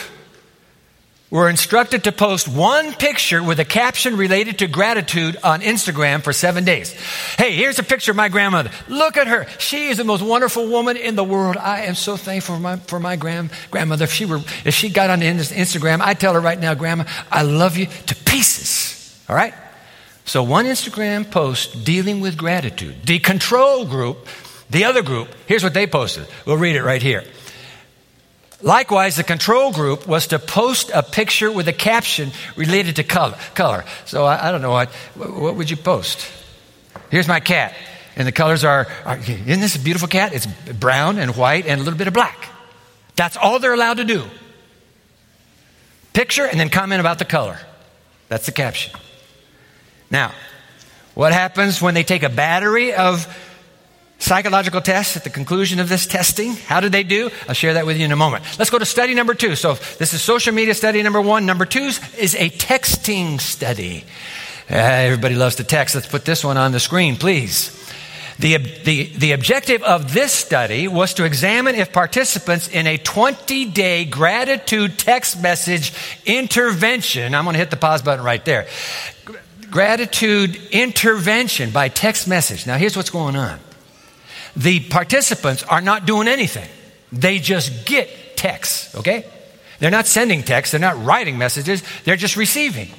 were 1.34 1.50
instructed 1.50 2.04
to 2.04 2.12
post 2.12 2.48
one 2.48 2.94
picture 2.94 3.42
with 3.42 3.60
a 3.60 3.66
caption 3.66 4.18
related 4.18 4.60
to 4.60 4.68
gratitude 4.68 5.36
on 5.44 5.62
Instagram 5.62 6.22
for 6.22 6.32
seven 6.32 6.64
days. 6.64 6.94
Hey, 7.40 7.56
here's 7.56 7.80
a 7.80 7.84
picture 7.84 8.12
of 8.12 8.18
my 8.18 8.30
grandmother. 8.30 8.70
Look 8.88 9.18
at 9.18 9.26
her. 9.26 9.48
She 9.58 9.88
is 9.88 9.98
the 9.98 10.04
most 10.04 10.22
wonderful 10.22 10.68
woman 10.68 10.96
in 10.96 11.16
the 11.16 11.24
world. 11.24 11.58
I 11.58 11.86
am 11.86 11.96
so 11.96 12.18
thankful 12.18 12.58
for 12.58 12.62
my, 12.62 12.76
for 12.78 13.00
my 13.00 13.16
grand, 13.16 13.50
grandmother. 13.72 14.04
If 14.04 14.14
she 14.14 14.26
were, 14.26 14.42
if 14.64 14.76
she 14.76 14.90
got 14.90 15.10
on 15.10 15.22
Instagram, 15.22 16.02
I'd 16.02 16.20
tell 16.20 16.36
her 16.36 16.40
right 16.40 16.60
now, 16.60 16.76
Grandma, 16.76 17.06
I 17.32 17.42
love 17.42 17.78
you 17.78 17.88
to 17.88 18.16
pieces. 18.16 19.20
All 19.28 19.36
right? 19.36 19.56
So 20.26 20.44
one 20.44 20.66
Instagram 20.66 21.32
post 21.32 21.84
dealing 21.84 22.20
with 22.20 22.38
gratitude. 22.38 23.08
The 23.08 23.18
control 23.18 23.86
group, 23.86 24.28
the 24.70 24.84
other 24.84 25.02
group, 25.02 25.30
here's 25.48 25.64
what 25.64 25.74
they 25.74 25.88
posted. 25.88 26.28
We'll 26.46 26.58
read 26.58 26.76
it 26.76 26.84
right 26.84 27.02
here. 27.02 27.24
Likewise, 28.64 29.18
the 29.18 29.26
control 29.26 29.74
group 29.74 30.08
was 30.08 30.28
to 30.28 30.40
post 30.40 30.90
a 30.94 31.04
picture 31.04 31.52
with 31.52 31.68
a 31.68 31.74
caption 31.74 32.32
related 32.56 32.96
to 32.96 33.04
color. 33.04 33.38
color. 33.56 33.84
So 34.06 34.24
I, 34.24 34.48
I 34.48 34.52
don't 34.52 34.62
know 34.62 34.72
what, 34.72 34.90
what 35.16 35.56
would 35.56 35.70
you 35.70 35.76
post? 35.76 36.32
Here's 37.12 37.28
my 37.28 37.42
cat. 37.42 37.76
And 38.16 38.26
the 38.26 38.32
colors 38.32 38.64
are, 38.64 38.88
are, 39.06 39.18
isn't 39.18 39.60
this 39.60 39.76
a 39.76 39.80
beautiful 39.80 40.08
cat? 40.08 40.34
It's 40.34 40.46
brown 40.46 41.18
and 41.18 41.36
white 41.36 41.66
and 41.66 41.82
a 41.82 41.84
little 41.84 41.98
bit 41.98 42.08
of 42.08 42.14
black. 42.14 42.48
That's 43.18 43.36
all 43.36 43.60
they're 43.60 43.74
allowed 43.74 43.98
to 43.98 44.06
do. 44.06 44.24
Picture 46.14 46.46
and 46.46 46.58
then 46.58 46.70
comment 46.70 47.02
about 47.02 47.20
the 47.20 47.26
color. 47.26 47.60
That's 48.30 48.46
the 48.46 48.52
caption. 48.54 48.94
Now, 50.10 50.32
what 51.16 51.34
happens 51.34 51.82
when 51.82 51.96
they 51.96 52.04
take 52.04 52.24
a 52.24 52.30
battery 52.30 52.94
of 52.94 53.28
psychological 54.20 54.82
tests 54.82 55.18
at 55.18 55.24
the 55.24 55.30
conclusion 55.30 55.80
of 55.80 55.90
this 55.90 56.06
testing. 56.06 56.54
How 56.54 56.80
did 56.80 56.92
they 56.92 57.04
do? 57.04 57.30
I'll 57.48 57.54
share 57.54 57.74
that 57.74 57.86
with 57.86 57.98
you 57.98 58.06
in 58.06 58.12
a 58.12 58.16
moment. 58.16 58.46
Let's 58.58 58.72
go 58.72 58.80
to 58.80 58.86
study 58.86 59.14
number 59.14 59.34
two. 59.34 59.56
So 59.56 59.74
this 60.00 60.14
is 60.14 60.22
social 60.22 60.54
media 60.54 60.74
study 60.74 61.04
number 61.04 61.22
one. 61.22 61.46
Number 61.46 61.66
two 61.66 61.92
is 62.18 62.36
a 62.36 62.50
texting 62.50 63.40
study. 63.40 64.06
Uh, 64.70 64.76
everybody 64.76 65.36
loves 65.36 65.56
to 65.56 65.64
text. 65.64 65.96
Let's 65.96 66.08
put 66.08 66.26
this 66.26 66.44
one 66.44 66.58
on 66.58 66.72
the 66.72 66.80
screen, 66.80 67.18
please. 67.18 67.80
The, 68.40 68.58
the, 68.58 69.04
the 69.18 69.32
objective 69.34 69.84
of 69.84 70.14
this 70.14 70.32
study 70.32 70.88
was 70.88 71.14
to 71.16 71.26
examine 71.26 71.76
if 71.76 71.94
participants 71.94 72.68
in 72.68 72.88
a 72.88 72.98
20 72.98 73.66
day 73.66 74.06
gratitude 74.06 74.98
text 74.98 75.42
message 75.42 75.94
intervention, 76.26 77.36
I'm 77.36 77.44
going 77.44 77.54
to 77.54 77.60
hit 77.60 77.70
the 77.70 77.78
pause 77.78 78.02
button 78.02 78.26
right 78.26 78.44
there. 78.44 78.68
Gratitude 79.70 80.56
intervention 80.72 81.72
by 81.72 81.90
text 81.90 82.28
message. 82.28 82.66
Now, 82.66 82.78
here's 82.78 82.96
what's 82.96 83.10
going 83.10 83.36
on 83.36 83.60
the 84.56 84.82
participants 84.82 85.64
are 85.64 85.82
not 85.82 86.06
doing 86.06 86.28
anything. 86.28 86.68
They 87.12 87.40
just 87.40 87.86
get 87.86 88.38
texts, 88.38 88.96
okay? 88.96 89.26
They're 89.80 89.92
not 89.92 90.08
sending 90.08 90.44
texts, 90.44 90.72
they're 90.72 90.80
not 90.80 91.04
writing 91.04 91.38
messages, 91.38 91.84
they're 92.04 92.16
just 92.16 92.36
receiving. 92.36 92.90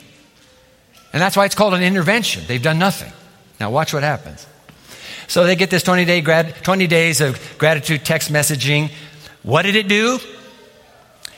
And 1.12 1.22
that's 1.22 1.36
why 1.36 1.44
it's 1.44 1.54
called 1.54 1.74
an 1.74 1.82
intervention. 1.82 2.42
They've 2.46 2.62
done 2.62 2.78
nothing. 2.78 3.12
Now, 3.60 3.70
watch 3.70 3.94
what 3.94 4.02
happens. 4.02 4.46
So 5.28 5.44
they 5.44 5.56
get 5.56 5.70
this 5.70 5.82
20, 5.82 6.04
day 6.04 6.20
grad, 6.20 6.56
20 6.56 6.86
days 6.86 7.20
of 7.20 7.40
gratitude 7.56 8.04
text 8.04 8.32
messaging. 8.32 8.90
What 9.42 9.62
did 9.62 9.76
it 9.76 9.88
do? 9.88 10.18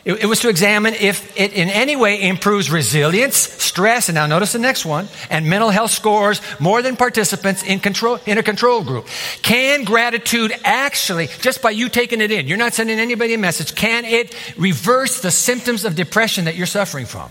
It, 0.06 0.22
it 0.22 0.26
was 0.26 0.38
to 0.40 0.48
examine 0.48 0.94
if 0.94 1.36
it 1.36 1.52
in 1.52 1.68
any 1.68 1.96
way 1.96 2.22
improves 2.28 2.70
resilience, 2.70 3.36
stress, 3.36 4.08
and 4.08 4.14
now 4.14 4.26
notice 4.26 4.52
the 4.52 4.60
next 4.60 4.86
one, 4.86 5.08
and 5.30 5.46
mental 5.46 5.68
health 5.68 5.90
scores 5.90 6.40
more 6.60 6.80
than 6.80 6.96
participants 6.96 7.64
in, 7.64 7.80
control, 7.80 8.20
in 8.24 8.38
a 8.38 8.42
control 8.44 8.84
group. 8.84 9.08
Can 9.42 9.82
gratitude 9.82 10.52
actually, 10.64 11.26
just 11.40 11.60
by 11.60 11.70
you 11.70 11.88
taking 11.88 12.20
it 12.20 12.30
in, 12.30 12.46
you're 12.46 12.56
not 12.56 12.72
sending 12.72 13.00
anybody 13.00 13.34
a 13.34 13.38
message, 13.38 13.74
can 13.74 14.04
it 14.04 14.32
reverse 14.56 15.22
the 15.22 15.32
symptoms 15.32 15.84
of 15.84 15.96
depression 15.96 16.44
that 16.44 16.54
you're 16.54 16.66
suffering 16.66 17.04
from? 17.04 17.28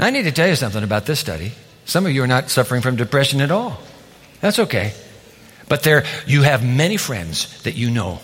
I 0.00 0.10
need 0.10 0.24
to 0.24 0.32
tell 0.32 0.48
you 0.48 0.56
something 0.56 0.82
about 0.82 1.06
this 1.06 1.20
study. 1.20 1.52
Some 1.84 2.04
of 2.04 2.10
you 2.10 2.24
are 2.24 2.26
not 2.26 2.50
suffering 2.50 2.82
from 2.82 2.96
depression 2.96 3.40
at 3.40 3.52
all. 3.52 3.78
That's 4.40 4.58
okay. 4.58 4.92
But 5.68 5.84
there, 5.84 6.04
you 6.26 6.42
have 6.42 6.64
many 6.64 6.96
friends 6.96 7.62
that 7.62 7.76
you 7.76 7.90
know 7.90 8.20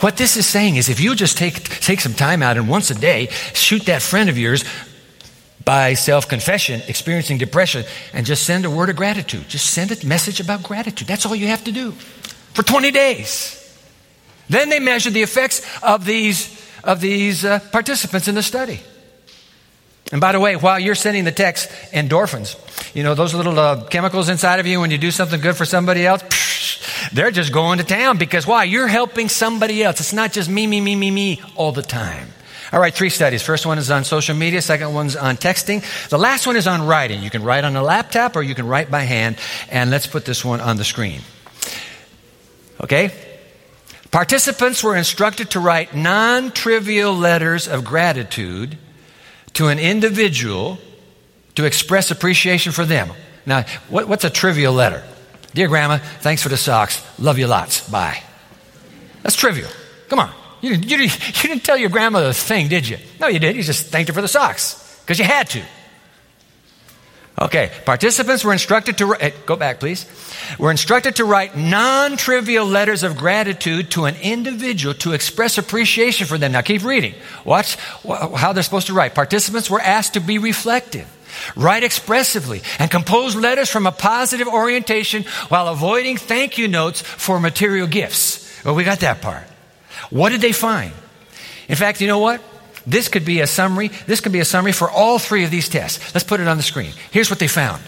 what 0.00 0.16
this 0.16 0.36
is 0.36 0.46
saying 0.46 0.76
is 0.76 0.88
if 0.88 1.00
you 1.00 1.14
just 1.14 1.36
take, 1.36 1.62
take 1.80 2.00
some 2.00 2.14
time 2.14 2.42
out 2.42 2.56
and 2.56 2.68
once 2.68 2.90
a 2.90 2.94
day 2.94 3.26
shoot 3.54 3.86
that 3.86 4.02
friend 4.02 4.28
of 4.28 4.38
yours 4.38 4.64
by 5.64 5.94
self 5.94 6.28
confession, 6.28 6.82
experiencing 6.88 7.38
depression, 7.38 7.84
and 8.12 8.26
just 8.26 8.44
send 8.44 8.64
a 8.64 8.70
word 8.70 8.90
of 8.90 8.96
gratitude. 8.96 9.48
Just 9.48 9.66
send 9.66 9.92
a 9.92 10.06
message 10.06 10.40
about 10.40 10.62
gratitude. 10.62 11.06
That's 11.06 11.26
all 11.26 11.34
you 11.34 11.48
have 11.48 11.64
to 11.64 11.72
do 11.72 11.92
for 12.54 12.62
20 12.62 12.90
days. 12.90 13.56
Then 14.48 14.68
they 14.68 14.80
measure 14.80 15.10
the 15.10 15.22
effects 15.22 15.64
of 15.82 16.04
these, 16.04 16.60
of 16.82 17.00
these 17.00 17.44
uh, 17.44 17.60
participants 17.70 18.26
in 18.26 18.34
the 18.34 18.42
study. 18.42 18.80
And 20.12 20.20
by 20.20 20.32
the 20.32 20.40
way, 20.40 20.56
while 20.56 20.80
you're 20.80 20.96
sending 20.96 21.24
the 21.24 21.32
text, 21.32 21.70
endorphins, 21.92 22.56
you 22.94 23.04
know, 23.04 23.14
those 23.14 23.32
little 23.32 23.56
uh, 23.58 23.84
chemicals 23.86 24.28
inside 24.28 24.58
of 24.58 24.66
you 24.66 24.80
when 24.80 24.90
you 24.90 24.98
do 24.98 25.12
something 25.12 25.40
good 25.40 25.56
for 25.56 25.64
somebody 25.64 26.04
else, 26.04 26.22
they're 27.12 27.30
just 27.30 27.52
going 27.52 27.78
to 27.78 27.84
town 27.84 28.18
because 28.18 28.46
why? 28.46 28.64
You're 28.64 28.88
helping 28.88 29.28
somebody 29.28 29.82
else. 29.82 30.00
It's 30.00 30.12
not 30.12 30.32
just 30.32 30.48
me, 30.48 30.66
me, 30.66 30.80
me, 30.80 30.96
me, 30.96 31.10
me 31.10 31.42
all 31.56 31.72
the 31.72 31.82
time. 31.82 32.28
All 32.72 32.78
right, 32.78 32.94
three 32.94 33.10
studies. 33.10 33.42
First 33.42 33.66
one 33.66 33.78
is 33.78 33.90
on 33.90 34.04
social 34.04 34.36
media. 34.36 34.62
Second 34.62 34.94
one's 34.94 35.16
on 35.16 35.36
texting. 35.36 35.82
The 36.08 36.18
last 36.18 36.46
one 36.46 36.56
is 36.56 36.68
on 36.68 36.86
writing. 36.86 37.22
You 37.22 37.30
can 37.30 37.42
write 37.42 37.64
on 37.64 37.74
a 37.74 37.82
laptop 37.82 38.36
or 38.36 38.42
you 38.42 38.54
can 38.54 38.66
write 38.66 38.90
by 38.90 39.02
hand. 39.02 39.36
And 39.70 39.90
let's 39.90 40.06
put 40.06 40.24
this 40.24 40.44
one 40.44 40.60
on 40.60 40.76
the 40.76 40.84
screen. 40.84 41.20
Okay? 42.80 43.12
Participants 44.12 44.84
were 44.84 44.96
instructed 44.96 45.50
to 45.50 45.60
write 45.60 45.94
non 45.94 46.52
trivial 46.52 47.12
letters 47.12 47.66
of 47.66 47.84
gratitude 47.84 48.78
to 49.54 49.66
an 49.66 49.80
individual 49.80 50.78
to 51.56 51.64
express 51.64 52.10
appreciation 52.12 52.70
for 52.72 52.84
them. 52.84 53.10
Now, 53.46 53.64
what, 53.88 54.06
what's 54.06 54.24
a 54.24 54.30
trivial 54.30 54.72
letter? 54.72 55.02
Dear 55.54 55.68
Grandma, 55.68 55.98
thanks 55.98 56.42
for 56.42 56.48
the 56.48 56.56
socks. 56.56 57.04
Love 57.18 57.38
you 57.38 57.46
lots. 57.46 57.88
Bye. 57.88 58.22
That's 59.22 59.36
trivial. 59.36 59.70
Come 60.08 60.18
on. 60.18 60.32
You, 60.60 60.74
you, 60.74 60.98
you 60.98 61.08
didn't 61.08 61.64
tell 61.64 61.76
your 61.76 61.90
grandmother 61.90 62.28
a 62.28 62.34
thing, 62.34 62.68
did 62.68 62.88
you? 62.88 62.98
No, 63.18 63.26
you 63.26 63.38
did. 63.38 63.56
You 63.56 63.62
just 63.62 63.86
thanked 63.86 64.08
her 64.08 64.14
for 64.14 64.22
the 64.22 64.28
socks 64.28 65.00
because 65.04 65.18
you 65.18 65.24
had 65.24 65.48
to. 65.50 65.62
Okay, 67.40 67.70
participants 67.86 68.44
were 68.44 68.52
instructed 68.52 68.98
to 68.98 69.06
write, 69.06 69.46
go 69.46 69.56
back 69.56 69.80
please, 69.80 70.04
were 70.58 70.70
instructed 70.70 71.16
to 71.16 71.24
write 71.24 71.56
non 71.56 72.18
trivial 72.18 72.66
letters 72.66 73.02
of 73.02 73.16
gratitude 73.16 73.90
to 73.92 74.04
an 74.04 74.14
individual 74.16 74.92
to 74.94 75.12
express 75.12 75.56
appreciation 75.56 76.26
for 76.26 76.36
them. 76.36 76.52
Now 76.52 76.60
keep 76.60 76.84
reading. 76.84 77.14
Watch 77.46 77.76
how 78.04 78.52
they're 78.52 78.62
supposed 78.62 78.88
to 78.88 78.92
write. 78.92 79.14
Participants 79.14 79.70
were 79.70 79.80
asked 79.80 80.14
to 80.14 80.20
be 80.20 80.36
reflective. 80.36 81.08
Write 81.56 81.82
expressively 81.82 82.62
and 82.78 82.90
compose 82.90 83.36
letters 83.36 83.68
from 83.68 83.86
a 83.86 83.92
positive 83.92 84.48
orientation 84.48 85.24
while 85.48 85.68
avoiding 85.68 86.16
thank 86.16 86.58
you 86.58 86.68
notes 86.68 87.00
for 87.02 87.40
material 87.40 87.86
gifts. 87.86 88.64
Well, 88.64 88.74
we 88.74 88.84
got 88.84 89.00
that 89.00 89.20
part. 89.22 89.44
What 90.10 90.30
did 90.30 90.40
they 90.40 90.52
find? 90.52 90.92
In 91.68 91.76
fact, 91.76 92.00
you 92.00 92.06
know 92.06 92.18
what? 92.18 92.42
This 92.86 93.08
could 93.08 93.24
be 93.24 93.40
a 93.40 93.46
summary. 93.46 93.88
This 94.06 94.20
could 94.20 94.32
be 94.32 94.40
a 94.40 94.44
summary 94.44 94.72
for 94.72 94.90
all 94.90 95.18
three 95.18 95.44
of 95.44 95.50
these 95.50 95.68
tests. 95.68 96.14
Let's 96.14 96.26
put 96.26 96.40
it 96.40 96.48
on 96.48 96.56
the 96.56 96.62
screen. 96.62 96.92
Here's 97.10 97.30
what 97.30 97.38
they 97.38 97.48
found. 97.48 97.82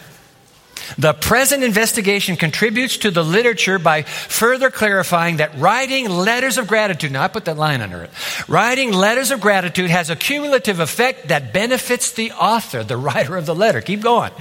The 0.98 1.14
present 1.14 1.64
investigation 1.64 2.36
contributes 2.36 2.98
to 2.98 3.10
the 3.10 3.24
literature 3.24 3.78
by 3.78 4.02
further 4.02 4.70
clarifying 4.70 5.38
that 5.38 5.58
writing 5.58 6.08
letters 6.08 6.58
of 6.58 6.66
gratitude, 6.66 7.12
now 7.12 7.22
I 7.22 7.28
put 7.28 7.46
that 7.46 7.56
line 7.56 7.80
under 7.80 8.02
it, 8.02 8.10
writing 8.48 8.92
letters 8.92 9.30
of 9.30 9.40
gratitude 9.40 9.90
has 9.90 10.10
a 10.10 10.16
cumulative 10.16 10.80
effect 10.80 11.28
that 11.28 11.52
benefits 11.52 12.12
the 12.12 12.32
author, 12.32 12.82
the 12.84 12.96
writer 12.96 13.36
of 13.36 13.46
the 13.46 13.54
letter. 13.54 13.80
Keep 13.80 14.02
going. 14.02 14.32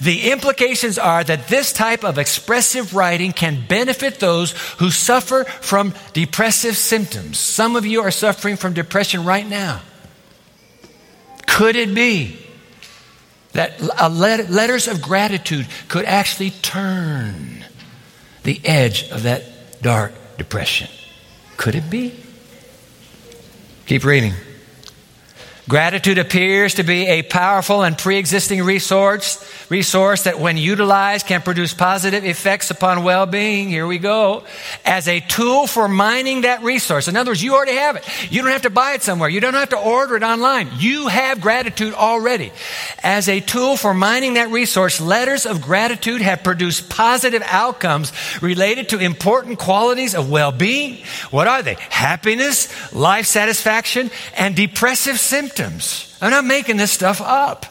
The 0.00 0.30
implications 0.30 0.98
are 0.98 1.24
that 1.24 1.48
this 1.48 1.72
type 1.72 2.04
of 2.04 2.18
expressive 2.18 2.94
writing 2.94 3.32
can 3.32 3.66
benefit 3.66 4.20
those 4.20 4.52
who 4.78 4.90
suffer 4.90 5.44
from 5.44 5.94
depressive 6.12 6.76
symptoms. 6.76 7.38
Some 7.38 7.76
of 7.76 7.86
you 7.86 8.02
are 8.02 8.10
suffering 8.10 8.56
from 8.56 8.74
depression 8.74 9.24
right 9.24 9.46
now. 9.46 9.82
Could 11.46 11.76
it 11.76 11.94
be 11.94 12.38
that 13.52 13.80
letters 13.80 14.88
of 14.88 15.02
gratitude 15.02 15.66
could 15.88 16.04
actually 16.04 16.50
turn 16.50 17.64
the 18.42 18.60
edge 18.64 19.08
of 19.10 19.24
that 19.24 19.82
dark 19.82 20.12
depression? 20.36 20.88
Could 21.56 21.74
it 21.74 21.90
be? 21.90 22.14
Keep 23.86 24.04
reading. 24.04 24.34
Gratitude 25.68 26.16
appears 26.16 26.76
to 26.76 26.82
be 26.82 27.06
a 27.06 27.22
powerful 27.22 27.82
and 27.82 27.98
pre-existing 27.98 28.62
resource, 28.62 29.44
resource 29.68 30.22
that 30.22 30.40
when 30.40 30.56
utilized 30.56 31.26
can 31.26 31.42
produce 31.42 31.74
positive 31.74 32.24
effects 32.24 32.70
upon 32.70 33.04
well-being. 33.04 33.68
Here 33.68 33.86
we 33.86 33.98
go. 33.98 34.44
As 34.86 35.06
a 35.08 35.20
tool 35.20 35.66
for 35.66 35.86
mining 35.86 36.40
that 36.42 36.62
resource. 36.62 37.06
In 37.06 37.16
other 37.16 37.32
words, 37.32 37.42
you 37.42 37.54
already 37.54 37.74
have 37.74 37.96
it. 37.96 38.32
You 38.32 38.40
don't 38.40 38.52
have 38.52 38.62
to 38.62 38.70
buy 38.70 38.94
it 38.94 39.02
somewhere. 39.02 39.28
You 39.28 39.40
don't 39.40 39.52
have 39.52 39.68
to 39.68 39.76
order 39.76 40.16
it 40.16 40.22
online. 40.22 40.70
You 40.78 41.08
have 41.08 41.42
gratitude 41.42 41.92
already. 41.92 42.50
As 43.02 43.28
a 43.28 43.40
tool 43.40 43.76
for 43.76 43.92
mining 43.92 44.34
that 44.34 44.50
resource, 44.50 45.02
letters 45.02 45.44
of 45.44 45.60
gratitude 45.60 46.22
have 46.22 46.42
produced 46.42 46.88
positive 46.88 47.42
outcomes 47.44 48.10
related 48.40 48.88
to 48.90 49.00
important 49.00 49.58
qualities 49.58 50.14
of 50.14 50.30
well-being. 50.30 51.04
What 51.30 51.46
are 51.46 51.62
they? 51.62 51.74
Happiness, 51.90 52.94
life 52.94 53.26
satisfaction, 53.26 54.10
and 54.34 54.56
depressive 54.56 55.20
symptoms 55.20 55.57
symptoms. 55.58 56.16
I'm 56.20 56.30
not 56.30 56.44
making 56.44 56.76
this 56.76 56.92
stuff 56.92 57.20
up. 57.20 57.66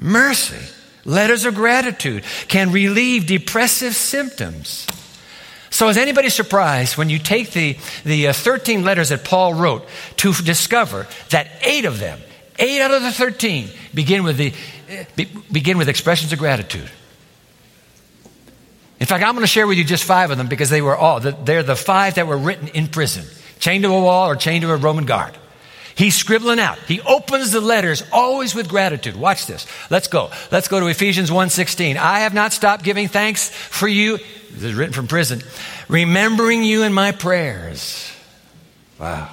Mercy, 0.00 0.56
letters 1.04 1.44
of 1.44 1.54
gratitude 1.54 2.24
can 2.48 2.72
relieve 2.72 3.26
depressive 3.26 3.94
symptoms. 3.94 4.86
So, 5.70 5.88
is 5.88 5.96
anybody 5.96 6.30
surprised 6.30 6.96
when 6.96 7.10
you 7.10 7.18
take 7.18 7.52
the, 7.52 7.76
the 8.04 8.28
uh, 8.28 8.32
13 8.32 8.84
letters 8.84 9.10
that 9.10 9.24
Paul 9.24 9.54
wrote 9.54 9.86
to 10.16 10.32
discover 10.32 11.06
that 11.30 11.46
eight 11.62 11.84
of 11.84 12.00
them, 12.00 12.18
eight 12.58 12.80
out 12.80 12.90
of 12.90 13.02
the 13.02 13.12
13, 13.12 13.68
begin 13.94 14.24
with, 14.24 14.36
the, 14.36 14.52
begin 15.52 15.78
with 15.78 15.88
expressions 15.88 16.32
of 16.32 16.38
gratitude? 16.38 16.90
In 18.98 19.06
fact, 19.06 19.22
I'm 19.22 19.34
going 19.34 19.44
to 19.44 19.46
share 19.46 19.66
with 19.68 19.78
you 19.78 19.84
just 19.84 20.02
five 20.02 20.32
of 20.32 20.38
them 20.38 20.48
because 20.48 20.70
they 20.70 20.82
were 20.82 20.96
all, 20.96 21.20
they're 21.20 21.62
the 21.62 21.76
five 21.76 22.16
that 22.16 22.26
were 22.26 22.38
written 22.38 22.66
in 22.68 22.88
prison, 22.88 23.24
chained 23.60 23.84
to 23.84 23.90
a 23.90 24.00
wall 24.00 24.28
or 24.28 24.34
chained 24.34 24.62
to 24.62 24.72
a 24.72 24.76
Roman 24.76 25.04
guard. 25.04 25.36
He's 25.98 26.14
scribbling 26.14 26.60
out. 26.60 26.78
He 26.86 27.00
opens 27.00 27.50
the 27.50 27.60
letters 27.60 28.04
always 28.12 28.54
with 28.54 28.68
gratitude. 28.68 29.16
Watch 29.16 29.46
this. 29.46 29.66
Let's 29.90 30.06
go. 30.06 30.30
Let's 30.52 30.68
go 30.68 30.78
to 30.78 30.86
Ephesians 30.86 31.28
1:16. 31.28 31.96
I 31.96 32.20
have 32.20 32.32
not 32.32 32.52
stopped 32.52 32.84
giving 32.84 33.08
thanks 33.08 33.50
for 33.50 33.88
you. 33.88 34.18
This 34.52 34.62
is 34.62 34.74
written 34.74 34.92
from 34.92 35.08
prison. 35.08 35.42
Remembering 35.88 36.62
you 36.62 36.84
in 36.84 36.92
my 36.92 37.10
prayers. 37.10 38.08
Wow. 39.00 39.28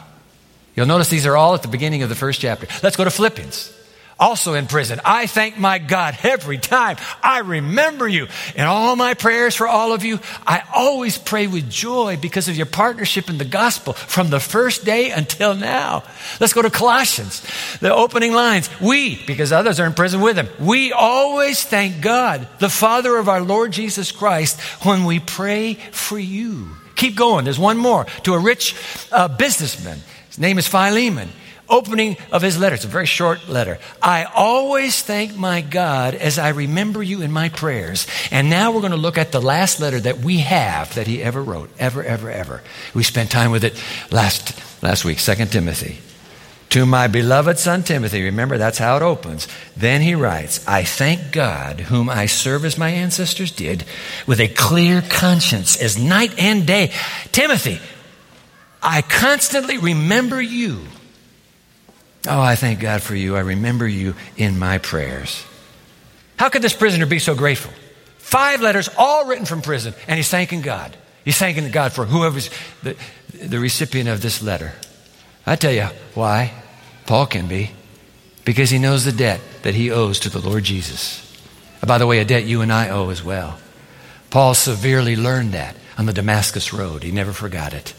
You'll 0.75 0.88
notice 0.88 1.08
these 1.08 1.28
are 1.28 1.38
all 1.38 1.54
at 1.54 1.62
the 1.62 1.67
beginning 1.67 2.01
of 2.01 2.10
the 2.10 2.15
first 2.15 2.41
chapter. 2.41 2.65
Let's 2.82 2.95
go 2.95 3.04
to 3.04 3.12
Philippians 3.12 3.75
also 4.19 4.54
in 4.54 4.67
prison. 4.67 5.01
I 5.04 5.28
thank 5.28 5.58
my 5.58 5.78
God 5.78 6.17
every 6.23 6.58
time 6.58 6.97
I 7.21 7.39
remember 7.39 8.08
you. 8.08 8.28
In 8.56 8.65
all 8.65 8.95
my 8.95 9.13
prayers 9.13 9.56
for 9.56 9.67
all 9.67 9.93
of 9.93 10.04
you, 10.04 10.19
I 10.47 10.63
always 10.73 11.17
pray 11.17 11.47
with 11.47 11.69
joy 11.69 12.17
because 12.21 12.47
of 12.47 12.56
your 12.56 12.65
partnership 12.65 13.30
in 13.30 13.38
the 13.38 13.45
gospel 13.45 13.93
from 13.93 14.30
the 14.30 14.39
first 14.39 14.86
day 14.86 15.12
until 15.12 15.56
now. 15.56 16.04
Let's 16.39 16.54
go 16.54 16.62
to 16.62 16.69
Colossians, 16.69 17.45
the 17.80 17.93
opening 17.93 18.34
lines. 18.34 18.69
We, 18.80 19.23
because 19.25 19.51
others 19.51 19.80
are 19.80 19.86
in 19.86 19.93
prison 19.93 20.21
with 20.21 20.38
him, 20.38 20.47
we 20.60 20.91
always 20.91 21.63
thank 21.63 22.01
God, 22.01 22.47
the 22.60 22.69
Father 22.69 23.17
of 23.17 23.28
our 23.28 23.41
Lord 23.41 23.71
Jesus 23.71 24.12
Christ, 24.12 24.60
when 24.84 25.06
we 25.06 25.19
pray 25.19 25.75
for 25.91 26.17
you. 26.17 26.69
Keep 26.95 27.15
going. 27.15 27.43
There's 27.43 27.60
one 27.60 27.78
more 27.78 28.06
to 28.23 28.34
a 28.34 28.39
rich 28.39 28.75
uh, 29.12 29.28
businessman. 29.28 29.99
His 30.30 30.39
name 30.39 30.58
is 30.58 30.67
Philemon 30.67 31.30
opening 31.69 32.17
of 32.32 32.41
his 32.41 32.58
letter. 32.58 32.75
It's 32.75 32.86
a 32.86 32.89
very 32.89 33.06
short 33.06 33.47
letter. 33.47 33.80
I 34.01 34.25
always 34.25 35.01
thank 35.01 35.36
my 35.36 35.62
God 35.62 36.15
as 36.15 36.38
I 36.38 36.49
remember 36.49 37.01
you 37.01 37.21
in 37.21 37.32
my 37.32 37.49
prayers. 37.49 38.08
And 38.32 38.49
now 38.49 38.71
we're 38.71 38.82
going 38.82 38.91
to 38.91 38.97
look 38.97 39.17
at 39.17 39.32
the 39.32 39.41
last 39.41 39.80
letter 39.80 39.99
that 39.99 40.19
we 40.19 40.39
have 40.39 40.93
that 40.95 41.08
he 41.08 41.21
ever 41.21 41.41
wrote. 41.41 41.69
Ever, 41.80 42.04
ever, 42.04 42.30
ever. 42.30 42.62
We 42.93 43.04
spent 43.04 43.32
time 43.32 43.51
with 43.51 43.63
it 43.63 43.82
last, 44.12 44.84
last 44.84 45.06
week, 45.06 45.19
Second 45.19 45.51
Timothy. 45.51 45.99
To 46.69 46.86
my 46.86 47.08
beloved 47.08 47.58
son 47.58 47.84
Timothy, 47.84 48.23
remember 48.23 48.58
that's 48.58 48.78
how 48.80 48.97
it 48.97 49.01
opens. 49.01 49.47
Then 49.78 50.01
he 50.01 50.13
writes, 50.13 50.67
I 50.67 50.84
thank 50.84 51.32
God, 51.32 51.80
whom 51.80 52.10
I 52.10 52.25
serve 52.25 52.65
as 52.65 52.78
my 52.78 52.89
ancestors 52.89 53.51
did, 53.51 53.86
with 54.28 54.41
a 54.41 54.49
clear 54.49 55.01
conscience 55.01 55.82
as 55.82 55.97
night 55.97 56.38
and 56.38 56.67
day. 56.67 56.91
Timothy, 57.32 57.80
I 58.82 59.04
constantly 59.04 59.78
remember 59.78 60.41
you 60.41 60.82
Oh, 62.28 62.42
I 62.42 62.56
thank 62.56 62.80
God 62.80 63.02
for 63.02 63.16
you. 63.16 63.36
I 63.36 63.42
remember 63.42 63.88
you 63.88 64.16
in 64.38 64.58
my 64.58 64.78
prayers. 64.78 65.44
How 66.38 66.50
could 66.50 66.62
this 66.62 66.74
prisoner 66.74 67.06
be 67.06 67.20
so 67.20 67.36
grateful? 67.36 67.72
Five 68.18 68.62
letters, 68.62 68.90
all 68.98 69.26
written 69.28 69.46
from 69.46 69.62
prison, 69.62 69.94
and 70.08 70.18
he's 70.18 70.30
thanking 70.30 70.62
God. 70.62 70.96
He's 71.24 71.38
thanking 71.38 71.70
God 71.72 71.94
for 71.94 72.06
whoever's 72.06 72.50
the, 72.84 72.96
the 73.34 73.60
recipient 73.60 74.10
of 74.10 74.22
this 74.22 74.42
letter. 74.42 74.74
I 75.46 75.56
tell 75.56 75.72
you 75.72 75.88
why. 76.14 76.52
Paul 77.06 77.28
can 77.28 77.48
be. 77.48 77.72
Because 78.44 78.70
he 78.70 78.80
knows 78.80 79.06
the 79.06 79.12
debt 79.12 79.42
that 79.64 79.76
he 79.76 79.92
owes 79.92 80.20
to 80.22 80.30
the 80.30 80.40
Lord 80.40 80.64
Jesus. 80.64 81.22
By 81.86 81.98
the 81.98 82.08
way, 82.08 82.20
a 82.20 82.26
debt 82.26 82.46
you 82.46 82.62
and 82.62 82.72
I 82.72 82.90
owe 82.90 83.10
as 83.10 83.24
well. 83.24 83.60
Paul 84.30 84.54
severely 84.54 85.16
learned 85.16 85.54
that 85.54 85.76
on 85.98 86.06
the 86.06 86.14
Damascus 86.14 86.74
Road. 86.74 87.04
He 87.04 87.12
never 87.12 87.32
forgot 87.32 87.74
it. 87.74 87.94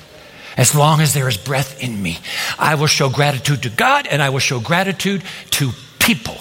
As 0.57 0.75
long 0.75 1.01
as 1.01 1.13
there 1.13 1.29
is 1.29 1.37
breath 1.37 1.83
in 1.83 2.03
me, 2.03 2.19
I 2.59 2.77
will 2.77 2.87
show 2.87 3.11
gratitude 3.11 3.65
to 3.65 3.71
God 3.71 4.07
and 4.07 4.23
I 4.23 4.31
will 4.31 4.39
show 4.39 4.59
gratitude 4.59 5.23
to 5.51 5.71
people. 5.99 6.37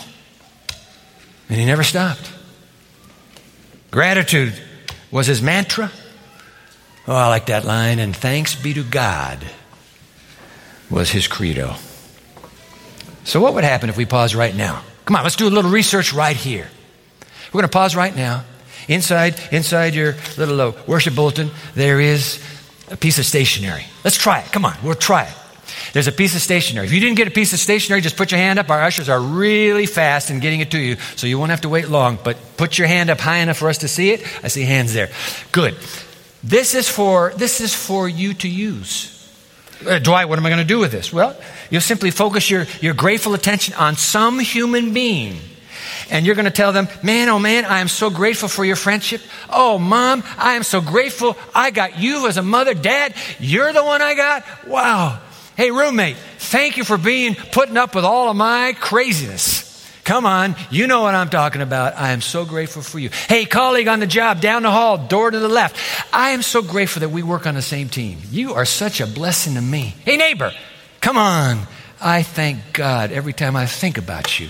And 1.50 1.60
he 1.60 1.66
never 1.66 1.84
stopped. 1.84 2.32
Gratitude 3.92 4.54
was 5.12 5.28
his 5.28 5.42
mantra. 5.42 5.92
Oh, 7.08 7.16
I 7.16 7.28
like 7.28 7.48
that 7.48 7.66
line. 7.66 8.00
And 8.00 8.16
thanks 8.16 8.56
be 8.56 8.74
to 8.74 8.84
God 8.84 9.40
was 10.90 11.10
his 11.10 11.28
credo. 11.28 11.76
So, 13.24 13.42
what 13.42 13.54
would 13.56 13.64
happen 13.64 13.90
if 13.90 13.98
we 13.98 14.06
pause 14.06 14.36
right 14.36 14.56
now? 14.56 14.82
Come 15.06 15.16
on, 15.16 15.24
let's 15.24 15.36
do 15.36 15.48
a 15.48 15.50
little 15.50 15.72
research 15.72 16.14
right 16.14 16.36
here. 16.36 16.68
We're 17.48 17.62
going 17.62 17.70
to 17.70 17.78
pause 17.78 17.96
right 17.96 18.16
now. 18.16 18.44
Inside, 18.88 19.40
inside 19.52 19.96
your 19.96 20.16
little 20.38 20.62
uh, 20.62 20.74
worship 20.88 21.16
bulletin, 21.16 21.50
there 21.74 22.00
is 22.00 22.40
a 22.90 22.98
piece 22.98 23.20
of 23.20 23.26
stationery. 23.26 23.86
Let's 24.04 24.18
try 24.18 24.40
it. 24.40 24.52
Come 24.52 24.66
on, 24.66 24.76
we'll 24.84 24.96
try 24.96 25.24
it. 25.24 25.34
There's 25.94 26.08
a 26.08 26.12
piece 26.12 26.36
of 26.36 26.42
stationery. 26.42 26.86
If 26.86 26.94
you 26.94 27.00
didn't 27.00 27.16
get 27.16 27.28
a 27.28 27.32
piece 27.32 27.54
of 27.54 27.60
stationery, 27.60 28.02
just 28.02 28.18
put 28.18 28.32
your 28.32 28.40
hand 28.40 28.60
up. 28.60 28.70
Our 28.70 28.84
ushers 28.84 29.10
are 29.10 29.20
really 29.20 29.86
fast 29.86 30.30
in 30.30 30.40
getting 30.40 30.60
it 30.60 30.72
to 30.72 30.80
you, 30.80 30.98
so 31.16 31.26
you 31.26 31.40
won't 31.40 31.52
have 31.52 31.62
to 31.62 31.70
wait 31.70 31.90
long. 31.90 32.20
But 32.24 32.38
put 32.58 32.78
your 32.78 32.88
hand 32.88 33.10
up 33.10 33.20
high 33.20 33.38
enough 33.38 33.58
for 33.58 33.70
us 33.70 33.80
to 33.80 33.88
see 33.88 34.12
it. 34.12 34.22
I 34.44 34.50
see 34.50 34.64
hands 34.64 34.94
there. 34.94 35.10
Good. 35.52 35.76
This 36.44 36.76
is 36.76 36.88
for 36.88 37.34
this 37.38 37.62
is 37.62 37.74
for 37.74 38.08
you 38.08 38.34
to 38.36 38.48
use. 38.48 39.12
Uh, 39.86 40.00
Dwight, 40.00 40.30
what 40.30 40.40
am 40.40 40.46
I 40.46 40.50
going 40.50 40.62
to 40.62 40.68
do 40.68 40.80
with 40.80 40.92
this? 40.92 41.12
Well, 41.12 41.36
you'll 41.70 41.82
simply 41.82 42.12
focus 42.12 42.50
your, 42.50 42.66
your 42.82 42.94
grateful 42.94 43.34
attention 43.34 43.74
on 43.74 43.96
some 43.96 44.40
human 44.40 44.94
being 44.94 45.38
and 46.10 46.26
you're 46.26 46.36
going 46.36 46.46
to 46.46 46.52
tell 46.52 46.74
them, 46.74 46.88
man, 47.04 47.30
oh 47.30 47.40
man, 47.40 47.66
I 47.66 47.80
am 47.80 47.88
so 47.88 48.10
grateful 48.10 48.50
for 48.50 48.64
your 48.64 48.76
friendship. 48.76 49.22
Oh, 49.50 49.78
mom, 49.78 50.24
I 50.38 50.54
am 50.54 50.64
so 50.64 50.82
grateful 50.82 51.38
I 51.54 51.72
got 51.72 52.00
you 52.00 52.28
as 52.28 52.38
a 52.38 52.42
mother. 52.42 52.74
Dad, 52.74 53.16
you're 53.40 53.74
the 53.74 53.84
one 53.84 54.02
I 54.02 54.16
got. 54.16 54.68
Wow. 54.68 55.20
Hey, 55.56 55.72
roommate, 55.72 56.18
thank 56.38 56.78
you 56.78 56.84
for 56.84 56.98
being, 56.98 57.36
putting 57.36 57.78
up 57.78 57.96
with 57.96 58.04
all 58.04 58.30
of 58.30 58.36
my 58.36 58.74
craziness. 58.80 59.64
Come 60.04 60.28
on, 60.28 60.56
you 60.70 60.86
know 60.86 61.02
what 61.02 61.16
I'm 61.16 61.30
talking 61.30 61.64
about. 61.64 61.98
I 61.98 62.12
am 62.12 62.22
so 62.22 62.46
grateful 62.46 62.84
for 62.84 63.00
you. 63.00 63.10
Hey, 63.28 63.46
colleague 63.46 63.88
on 63.88 64.00
the 64.00 64.06
job, 64.06 64.40
down 64.40 64.62
the 64.62 64.70
hall, 64.70 65.00
door 65.00 65.32
to 65.32 65.40
the 65.40 65.50
left. 65.50 65.78
I 66.14 66.32
am 66.32 66.44
so 66.44 66.62
grateful 66.62 67.00
that 67.00 67.10
we 67.10 67.24
work 67.24 67.48
on 67.48 67.56
the 67.56 67.62
same 67.64 67.90
team. 67.90 68.20
You 68.30 68.54
are 68.54 68.66
such 68.66 69.02
a 69.02 69.08
blessing 69.08 69.56
to 69.56 69.62
me. 69.62 69.96
Hey, 70.04 70.18
neighbor, 70.18 70.52
come 71.02 71.18
on. 71.18 71.62
I 72.00 72.22
thank 72.22 72.74
God 72.74 73.12
every 73.12 73.34
time 73.34 73.56
I 73.56 73.66
think 73.66 73.98
about 73.98 74.40
you. 74.40 74.50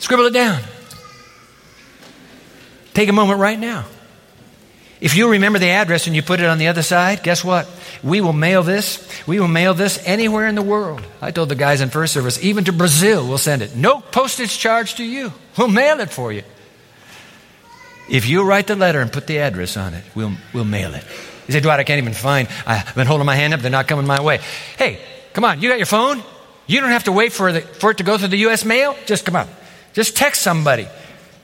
Scribble 0.00 0.26
it 0.26 0.32
down. 0.32 0.60
Take 2.94 3.08
a 3.08 3.12
moment 3.12 3.38
right 3.38 3.58
now. 3.58 3.84
If 5.00 5.16
you 5.16 5.30
remember 5.30 5.58
the 5.58 5.70
address 5.70 6.06
and 6.06 6.16
you 6.16 6.22
put 6.22 6.40
it 6.40 6.46
on 6.46 6.58
the 6.58 6.68
other 6.68 6.82
side, 6.82 7.22
guess 7.22 7.42
what? 7.42 7.68
We 8.02 8.20
will 8.20 8.34
mail 8.34 8.62
this. 8.62 9.06
We 9.26 9.40
will 9.40 9.48
mail 9.48 9.72
this 9.72 9.98
anywhere 10.04 10.46
in 10.46 10.54
the 10.54 10.62
world. 10.62 11.02
I 11.22 11.30
told 11.30 11.48
the 11.48 11.54
guys 11.54 11.80
in 11.80 11.88
first 11.88 12.12
service, 12.12 12.42
even 12.42 12.64
to 12.64 12.72
Brazil, 12.72 13.26
we'll 13.26 13.38
send 13.38 13.62
it. 13.62 13.76
No 13.76 14.00
postage 14.00 14.58
charge 14.58 14.96
to 14.96 15.04
you. 15.04 15.32
We'll 15.56 15.68
mail 15.68 16.00
it 16.00 16.10
for 16.10 16.32
you. 16.32 16.42
If 18.10 18.28
you 18.28 18.44
write 18.44 18.66
the 18.66 18.76
letter 18.76 19.00
and 19.00 19.12
put 19.12 19.26
the 19.26 19.38
address 19.38 19.76
on 19.76 19.94
it, 19.94 20.04
we'll, 20.14 20.32
we'll 20.52 20.64
mail 20.64 20.94
it. 20.94 21.04
You 21.46 21.52
say, 21.52 21.60
Dwight, 21.60 21.80
I 21.80 21.84
can't 21.84 21.98
even 21.98 22.12
find. 22.12 22.48
I've 22.66 22.94
been 22.94 23.06
holding 23.06 23.26
my 23.26 23.36
hand 23.36 23.54
up. 23.54 23.60
They're 23.60 23.70
not 23.70 23.88
coming 23.88 24.06
my 24.06 24.20
way. 24.20 24.40
Hey, 24.76 25.00
come 25.32 25.44
on. 25.44 25.62
You 25.62 25.68
got 25.68 25.78
your 25.78 25.86
phone? 25.86 26.22
You 26.66 26.80
don't 26.80 26.90
have 26.90 27.04
to 27.04 27.12
wait 27.12 27.32
for, 27.32 27.52
the, 27.52 27.60
for 27.60 27.90
it 27.90 27.98
to 27.98 28.04
go 28.04 28.18
through 28.18 28.28
the 28.28 28.38
U.S. 28.38 28.64
mail. 28.64 28.96
Just 29.06 29.24
come 29.24 29.36
on. 29.36 29.48
Just 30.00 30.16
text 30.16 30.40
somebody. 30.40 30.88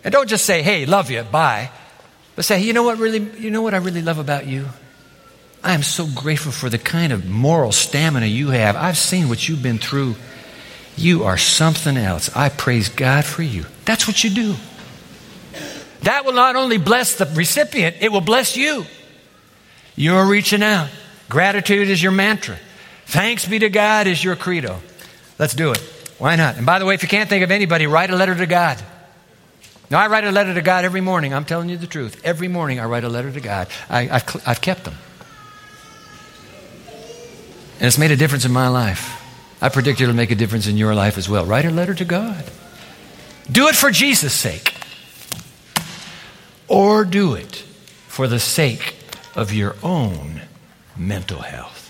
And 0.03 0.11
don't 0.11 0.31
just 0.31 0.47
say, 0.47 0.63
hey, 0.63 0.87
love 0.87 1.11
you, 1.11 1.23
bye. 1.25 1.71
But 2.37 2.47
say, 2.47 2.63
you 2.63 2.73
know 2.73 2.85
what 2.85 2.97
really, 2.97 3.19
you 3.39 3.51
know 3.51 3.61
what 3.61 3.75
I 3.75 3.77
really 3.77 4.01
love 4.01 4.17
about 4.17 4.47
you? 4.47 4.65
I 5.63 5.75
am 5.75 5.83
so 5.83 6.07
grateful 6.07 6.53
for 6.53 6.71
the 6.71 6.79
kind 6.79 7.13
of 7.13 7.27
moral 7.29 7.71
stamina 7.71 8.25
you 8.25 8.49
have. 8.49 8.75
I've 8.75 8.97
seen 8.97 9.29
what 9.29 9.47
you've 9.47 9.63
been 9.63 9.77
through. 9.77 10.15
You 10.97 11.25
are 11.25 11.37
something 11.37 11.99
else. 11.99 12.35
I 12.35 12.49
praise 12.49 12.89
God 12.89 13.27
for 13.27 13.43
you. 13.43 13.67
That's 13.85 14.09
what 14.09 14.25
you 14.25 14.31
do. 14.31 14.55
That 16.05 16.25
will 16.25 16.33
not 16.33 16.57
only 16.57 16.79
bless 16.79 17.17
the 17.17 17.27
recipient, 17.27 17.97
it 18.01 18.11
will 18.11 18.23
bless 18.23 18.57
you. 18.57 18.87
You're 19.97 20.25
reaching 20.25 20.63
out. 20.63 20.89
Gratitude 21.29 21.91
is 21.91 22.03
your 22.03 22.13
mantra. 22.13 22.57
Thanks 23.05 23.45
be 23.45 23.59
to 23.59 23.69
God 23.69 24.07
is 24.07 24.25
your 24.25 24.35
credo. 24.35 24.81
Let's 25.39 25.53
do 25.53 25.73
it. 25.73 25.93
Why 26.19 26.37
not? 26.37 26.57
And 26.57 26.65
by 26.65 26.79
the 26.79 26.87
way, 26.87 26.95
if 26.95 27.03
you 27.03 27.09
can't 27.09 27.29
think 27.29 27.45
of 27.45 27.51
anybody, 27.51 27.87
write 27.87 28.11
a 28.11 28.17
letter 28.17 28.35
to 28.35 28.47
God. 28.47 28.83
Now, 29.91 30.01
I 30.01 30.09
write 30.09 30.25
a 30.25 30.33
letter 30.33 30.55
to 30.55 30.63
God 30.63 30.85
every 30.85 31.01
morning. 31.01 31.33
I'm 31.33 31.45
telling 31.45 31.69
you 31.69 31.77
the 31.77 31.87
truth. 31.87 32.21
Every 32.25 32.49
morning 32.49 32.81
I 32.81 32.87
write 32.87 33.05
a 33.05 33.09
letter 33.09 33.31
to 33.31 33.41
God. 33.41 33.69
I, 33.89 34.05
have 34.05 34.43
I've 34.47 34.61
kept 34.61 34.85
them. 34.85 34.95
And 37.79 37.87
it's 37.87 37.99
made 37.99 38.11
a 38.11 38.17
difference 38.17 38.45
in 38.45 38.53
my 38.53 38.69
life. 38.69 39.23
I 39.61 39.69
predict 39.69 40.01
it'll 40.01 40.15
make 40.15 40.31
a 40.31 40.35
difference 40.35 40.67
in 40.67 40.77
your 40.77 40.95
life 40.95 41.19
as 41.19 41.29
well. 41.29 41.45
Write 41.45 41.67
a 41.67 41.71
letter 41.71 41.95
to 41.95 42.05
God. 42.05 42.45
Do 43.51 43.69
it 43.69 43.77
for 43.77 43.91
Jesus' 43.91 44.35
sake. 44.35 44.75
Or 46.69 47.05
do 47.05 47.35
it 47.35 47.57
for 48.09 48.27
the 48.27 48.41
sake 48.41 48.97
of 49.37 49.53
your 49.53 49.77
own 49.83 50.43
mental 50.97 51.43
health. 51.43 51.86